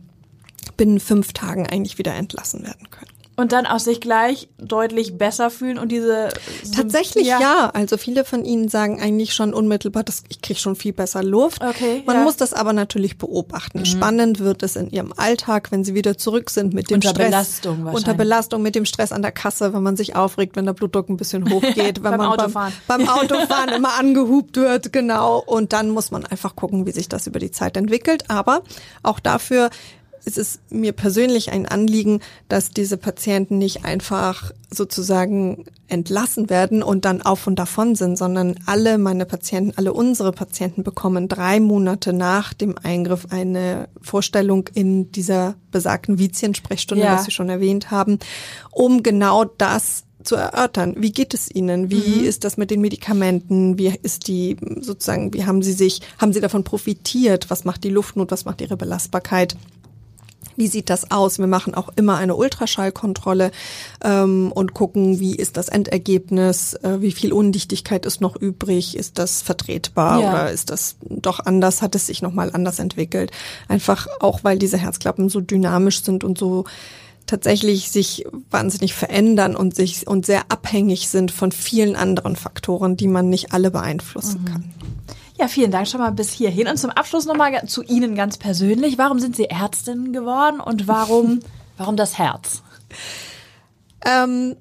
binnen 0.78 1.00
fünf 1.00 1.34
Tagen 1.34 1.68
eigentlich 1.68 1.98
wieder 1.98 2.14
entlassen 2.14 2.64
werden 2.64 2.90
können. 2.90 3.12
Und 3.36 3.52
dann 3.52 3.65
aus 3.65 3.86
sich 3.86 4.00
gleich 4.00 4.48
deutlich 4.60 5.17
besser 5.17 5.50
fühlen 5.50 5.80
und 5.80 5.91
diese 5.91 6.30
Tatsächlich 6.76 7.26
ja. 7.26 7.72
Also 7.74 7.98
viele 7.98 8.26
von 8.26 8.46
ihnen 8.46 8.67
sagen 8.69 9.02
eigentlich 9.02 9.34
schon 9.34 9.54
unmittelbar, 9.56 10.04
dass 10.04 10.24
ich 10.30 10.41
kriege 10.41 10.60
schon 10.60 10.76
viel 10.76 10.93
besser 10.93 11.24
Luft. 11.24 11.63
Okay, 11.63 12.04
Man 12.06 12.15
ja. 12.15 12.19
Mhm. 12.19 12.26
muss 12.26 12.38
das 12.38 12.54
aber 12.54 12.74
natürlich 12.74 13.17
beobachten. 13.17 13.86
Spannend 13.86 14.39
wird 14.39 14.62
es 14.62 14.76
in 14.76 14.91
ihrem 14.91 15.13
Alltag, 15.17 15.72
wenn 15.72 15.84
sie 15.84 15.96
wieder 15.96 16.15
zurück 16.17 16.52
sind 16.52 16.74
mit 16.76 16.91
dem 16.91 16.96
Unter 16.96 17.10
Stress. 17.10 17.26
Belastung 17.26 17.78
wahrscheinlich. 17.86 17.96
Unter 17.96 18.13
Belastung 18.13 18.62
mit 18.62 18.76
dem 18.76 18.86
Stress 18.86 19.12
an 19.12 19.24
der 19.24 19.32
Kasse, 19.32 19.74
wenn 19.74 19.82
man 19.84 19.98
sich 19.98 20.15
aufregt, 20.15 20.56
wenn 20.56 20.65
der 20.65 20.74
Blutdruck 20.74 21.10
ein 21.10 21.17
bisschen 21.17 21.50
hochgeht, 21.54 22.04
wenn 22.04 22.12
Beim 22.12 22.17
man 22.17 22.28
Autofahren. 22.39 22.74
beim, 22.88 23.06
beim 23.06 23.10
Autofahren 23.19 23.69
immer 23.69 23.98
angehupt 24.00 24.58
wird, 24.58 24.93
genau. 24.93 25.39
Und 25.39 25.74
dann 25.74 25.89
muss 25.89 26.12
man 26.12 26.24
einfach 26.26 26.56
gucken, 26.56 26.86
wie 26.86 26.91
sich 26.91 27.10
das 27.10 27.26
über 27.26 27.39
die 27.39 27.52
Zeit 27.52 27.78
entwickelt. 27.78 28.30
Aber 28.30 28.62
auch 29.02 29.19
dafür 29.19 29.72
es 30.26 30.38
ist 30.38 30.72
mir 30.72 30.94
persönlich 30.94 31.52
ein 31.52 31.66
Anliegen, 31.66 32.22
dass 32.48 32.70
diese 32.70 32.98
Patienten 32.98 33.58
nicht 33.58 33.84
einfach 33.84 34.52
sozusagen 34.72 35.66
entlassen 35.88 36.50
werden 36.50 36.82
und 36.82 37.06
dann 37.06 37.22
auf 37.22 37.46
und 37.46 37.58
davon 37.58 37.96
sind, 37.96 38.18
sondern 38.18 38.56
alle 38.66 38.98
meine 38.98 39.26
Patienten, 39.26 39.74
alle 39.76 39.94
unsere 39.94 40.32
Patienten 40.32 40.84
bekommen 40.84 41.28
drei 41.28 41.60
Monate 41.60 42.14
nach 42.14 42.54
dem 42.54 42.76
Eingriff 42.82 43.28
eine 43.30 43.90
Vorstellung 44.02 44.70
in 44.74 45.12
dieser 45.12 45.56
besagten 45.72 46.18
Vizien-Sprechstunde, 46.18 47.04
ja. 47.04 47.14
was 47.14 47.26
Sie 47.26 47.32
schon 47.32 47.50
erwähnt 47.50 47.92
haben, 47.92 48.20
um 48.72 49.04
genau 49.04 49.44
das 49.46 50.06
zu 50.24 50.36
erörtern. 50.36 50.96
Wie 50.98 51.12
geht 51.12 51.34
es 51.34 51.54
Ihnen? 51.54 51.92
Wie 51.92 52.22
mhm. 52.22 52.26
ist 52.26 52.46
das 52.46 52.56
mit 52.56 52.72
den 52.72 52.80
Medikamenten? 52.82 53.78
Wie 53.78 53.94
ist 54.02 54.28
die 54.28 54.56
sozusagen, 54.80 55.34
wie 55.34 55.46
haben 55.46 55.62
Sie 55.62 55.74
sich, 55.74 56.02
haben 56.18 56.32
Sie 56.32 56.40
davon 56.40 56.64
profitiert? 56.64 57.50
Was 57.50 57.66
macht 57.66 57.84
die 57.84 57.90
Luftnot? 57.90 58.32
Was 58.32 58.46
macht 58.46 58.62
Ihre 58.62 58.78
Belastbarkeit? 58.78 59.58
Wie 60.56 60.68
sieht 60.68 60.89
das 60.89 61.12
aus? 61.12 61.39
Wir 61.39 61.48
machen 61.48 61.74
auch 61.76 61.89
immer 61.96 62.18
eine 62.18 62.36
Ultraschallkontrolle 62.36 63.52
ähm, 64.04 64.52
und 64.52 64.74
gucken, 64.74 65.20
wie 65.20 65.36
ist 65.36 65.58
das 65.58 65.70
Endergebnis, 65.70 66.74
äh, 66.76 67.02
wie 67.02 67.12
viel 67.12 67.34
Undichtigkeit 67.34 68.06
ist 68.06 68.22
noch 68.22 68.36
übrig, 68.36 68.98
ist 68.98 69.20
das 69.20 69.42
vertretbar 69.42 70.22
ja. 70.22 70.30
oder 70.30 70.52
ist 70.52 70.70
das 70.70 70.96
doch 71.10 71.39
anders, 71.39 71.82
hat 71.82 71.96
es 71.96 72.08
sich 72.08 72.22
nochmal 72.22 72.52
anders 72.54 72.80
entwickelt. 72.80 73.32
Einfach 73.68 74.08
auch, 74.20 74.44
weil 74.44 74.58
diese 74.58 74.78
Herzklappen 74.78 75.30
so 75.30 75.42
dynamisch 75.42 76.04
sind 76.04 76.24
und 76.24 76.38
so 76.38 76.66
tatsächlich 77.26 77.89
sich 77.89 78.26
wahnsinnig 78.52 78.94
verändern 78.94 79.56
und 79.56 79.76
sich 79.76 80.08
und 80.08 80.26
sehr 80.26 80.52
abhängig 80.52 81.08
sind 81.10 81.32
von 81.32 81.52
vielen 81.52 81.96
anderen 81.96 82.36
Faktoren, 82.36 82.98
die 82.98 83.08
man 83.08 83.30
nicht 83.30 83.54
alle 83.54 83.72
beeinflussen 83.72 84.42
mhm. 84.42 84.46
kann. 84.46 84.74
Ja, 85.38 85.48
vielen 85.48 85.72
Dank 85.72 85.88
schon 85.88 86.00
mal 86.00 86.12
bis 86.12 86.32
hierhin. 86.32 86.67
Und 86.67 86.78
zum 86.78 86.91
Abschluss 86.91 87.26
nochmal 87.26 87.65
zu 87.67 87.82
Ihnen 87.84 88.15
ganz 88.15 88.38
persönlich. 88.38 88.98
Warum 88.98 89.19
sind 89.19 89.36
Sie 89.36 89.50
Ärztin 89.50 90.13
geworden 90.13 90.60
und 90.60 90.88
warum, 90.88 91.39
warum 91.78 91.96
das 91.96 92.17
Herz? 92.17 92.62
Ähm, 94.06 94.56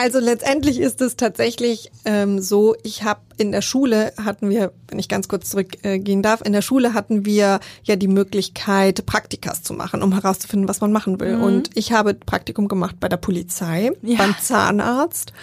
also 0.00 0.18
letztendlich 0.18 0.80
ist 0.80 1.02
es 1.02 1.16
tatsächlich 1.16 1.90
ähm, 2.06 2.40
so, 2.40 2.74
ich 2.82 3.02
habe 3.02 3.20
in 3.36 3.52
der 3.52 3.60
Schule 3.60 4.14
hatten 4.16 4.48
wir, 4.48 4.72
wenn 4.88 4.98
ich 4.98 5.10
ganz 5.10 5.28
kurz 5.28 5.50
zurückgehen 5.50 6.20
äh, 6.20 6.22
darf, 6.22 6.40
in 6.40 6.54
der 6.54 6.62
Schule 6.62 6.94
hatten 6.94 7.26
wir 7.26 7.60
ja 7.82 7.96
die 7.96 8.08
Möglichkeit, 8.08 9.04
Praktikas 9.04 9.62
zu 9.62 9.74
machen, 9.74 10.02
um 10.02 10.14
herauszufinden, 10.14 10.68
was 10.70 10.80
man 10.80 10.90
machen 10.90 11.20
will. 11.20 11.36
Mhm. 11.36 11.42
Und 11.42 11.70
ich 11.76 11.92
habe 11.92 12.14
Praktikum 12.14 12.66
gemacht 12.66 12.96
bei 12.98 13.10
der 13.10 13.18
Polizei, 13.18 13.92
ja. 14.00 14.16
beim 14.16 14.34
Zahnarzt, 14.40 15.34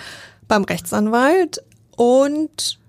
beim 0.47 0.63
Rechtsanwalt 0.63 1.61
und 1.95 2.79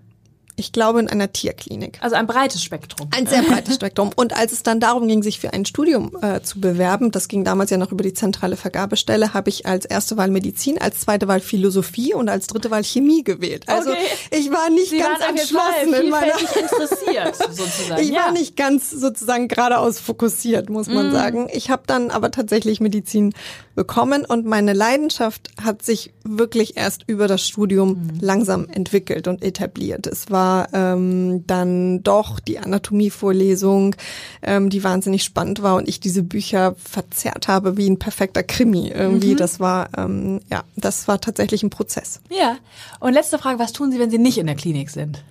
ich 0.59 0.73
glaube, 0.73 0.99
in 0.99 1.09
einer 1.09 1.33
Tierklinik. 1.33 1.99
Also 2.01 2.16
ein 2.16 2.27
breites 2.27 2.64
Spektrum. 2.64 3.09
Ein 3.16 3.27
sehr 3.29 3.42
breites 3.42 3.77
Spektrum. 3.77 4.11
Und 4.16 4.37
als 4.37 4.53
es 4.53 4.64
dann 4.64 4.81
darum 4.81 5.07
ging, 5.07 5.23
sich 5.23 5.38
für 5.38 5.53
ein 5.53 5.64
Studium 5.64 6.11
äh, 6.21 6.40
zu 6.40 6.61
bewerben, 6.61 7.12
das 7.12 7.29
ging 7.29 7.44
damals 7.44 7.71
ja 7.71 7.77
noch 7.77 7.92
über 7.92 8.03
die 8.03 8.12
zentrale 8.12 8.57
Vergabestelle, 8.57 9.35
habe 9.35 9.51
ich 9.51 9.66
als 9.66 9.85
erste 9.85 10.16
Wahl 10.16 10.31
Medizin, 10.31 10.77
als 10.79 10.99
zweite 11.01 11.29
Wahl 11.29 11.40
Philosophie 11.40 12.12
und 12.12 12.29
als 12.29 12.49
dritte 12.49 12.73
Wahl 12.73 12.83
Chemie 12.83 13.23
gewählt. 13.23 13.68
Also 13.68 13.92
okay. 13.92 14.01
ich 14.33 14.51
war 14.51 14.68
nicht 14.71 14.90
Sie 14.90 14.99
ganz 14.99 15.21
entschlossen 15.21 15.94
in 15.94 16.11
meiner 16.11 16.33
interessiert 16.61 17.37
sozusagen. 17.37 18.03
Ich 18.03 18.11
ja. 18.11 18.25
war 18.25 18.33
nicht 18.33 18.57
ganz 18.57 18.90
sozusagen 18.90 19.47
geradeaus 19.47 20.01
fokussiert, 20.01 20.71
muss 20.71 20.88
man 20.88 21.11
mm. 21.11 21.12
sagen. 21.12 21.49
Ich 21.53 21.71
habe 21.71 21.85
dann 21.87 22.11
aber 22.11 22.33
tatsächlich 22.33 22.81
Medizin 22.81 23.33
bekommen 23.77 24.25
und 24.25 24.44
meine 24.44 24.73
Leidenschaft 24.73 25.51
hat 25.62 25.83
sich 25.83 26.12
wirklich 26.25 26.77
erst 26.77 27.05
über 27.07 27.29
das 27.29 27.47
Studium 27.47 27.92
mm. 27.92 28.18
langsam 28.21 28.68
entwickelt 28.68 29.29
und 29.29 29.44
etabliert. 29.44 30.09
Es 30.09 30.33
war 30.33 30.47
war 30.48 30.68
ähm, 30.72 31.46
dann 31.46 32.02
doch 32.02 32.40
die 32.40 32.58
Anatomievorlesung, 32.58 33.94
ähm, 34.42 34.70
die 34.70 34.82
wahnsinnig 34.82 35.22
spannend 35.22 35.62
war 35.62 35.76
und 35.76 35.88
ich 35.88 36.00
diese 36.00 36.22
Bücher 36.22 36.74
verzerrt 36.82 37.48
habe 37.48 37.76
wie 37.76 37.88
ein 37.88 37.98
perfekter 37.98 38.42
Krimi 38.42 38.88
irgendwie. 38.88 39.32
Mhm. 39.32 39.37
Das 39.37 39.61
war 39.61 39.90
ähm, 39.96 40.40
ja, 40.50 40.64
das 40.76 41.06
war 41.08 41.20
tatsächlich 41.20 41.62
ein 41.62 41.70
Prozess. 41.70 42.20
Ja. 42.30 42.56
Und 43.00 43.12
letzte 43.12 43.38
Frage: 43.38 43.58
Was 43.58 43.72
tun 43.72 43.92
Sie, 43.92 43.98
wenn 43.98 44.11
Sie 44.11 44.18
nicht 44.18 44.38
in 44.38 44.46
der 44.46 44.56
Klinik 44.56 44.90
sind? 44.90 45.22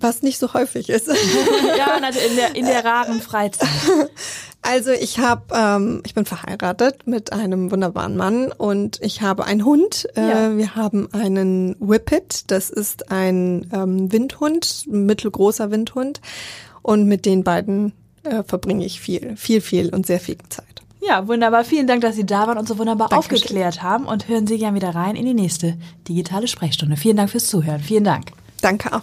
Was 0.00 0.22
nicht 0.22 0.38
so 0.38 0.52
häufig 0.52 0.88
ist. 0.88 1.06
ja, 1.78 1.98
also 2.02 2.18
in 2.18 2.36
der, 2.36 2.56
in 2.56 2.66
der 2.66 2.84
raren 2.84 3.20
Freizeit. 3.20 3.68
Also 4.62 4.92
ich 4.92 5.18
habe, 5.18 5.42
ähm, 5.52 6.02
ich 6.06 6.14
bin 6.14 6.24
verheiratet 6.24 7.06
mit 7.06 7.32
einem 7.32 7.72
wunderbaren 7.72 8.16
Mann 8.16 8.52
und 8.52 9.00
ich 9.02 9.20
habe 9.20 9.44
einen 9.44 9.64
Hund. 9.64 10.08
Äh, 10.16 10.28
ja. 10.28 10.56
Wir 10.56 10.76
haben 10.76 11.08
einen 11.12 11.76
Whippet, 11.80 12.50
das 12.50 12.70
ist 12.70 13.10
ein 13.10 13.68
ähm, 13.72 14.12
Windhund, 14.12 14.84
mittelgroßer 14.88 15.70
Windhund. 15.72 16.20
Und 16.80 17.06
mit 17.06 17.26
den 17.26 17.42
beiden 17.42 17.92
äh, 18.22 18.44
verbringe 18.44 18.84
ich 18.84 19.00
viel, 19.00 19.36
viel, 19.36 19.60
viel 19.60 19.92
und 19.92 20.06
sehr 20.06 20.20
viel 20.20 20.38
Zeit. 20.48 20.66
Ja, 21.04 21.26
wunderbar. 21.26 21.64
Vielen 21.64 21.88
Dank, 21.88 22.02
dass 22.02 22.14
Sie 22.14 22.24
da 22.24 22.46
waren 22.46 22.58
und 22.58 22.68
so 22.68 22.78
wunderbar 22.78 23.08
Dankeschön. 23.08 23.36
aufgeklärt 23.38 23.82
haben. 23.82 24.04
Und 24.06 24.28
hören 24.28 24.46
Sie 24.46 24.58
gerne 24.58 24.76
wieder 24.76 24.94
rein 24.94 25.16
in 25.16 25.26
die 25.26 25.34
nächste 25.34 25.76
digitale 26.08 26.46
Sprechstunde. 26.46 26.96
Vielen 26.96 27.16
Dank 27.16 27.30
fürs 27.30 27.46
Zuhören. 27.46 27.80
Vielen 27.80 28.04
Dank. 28.04 28.30
Danke 28.60 28.92
auch. 28.92 29.02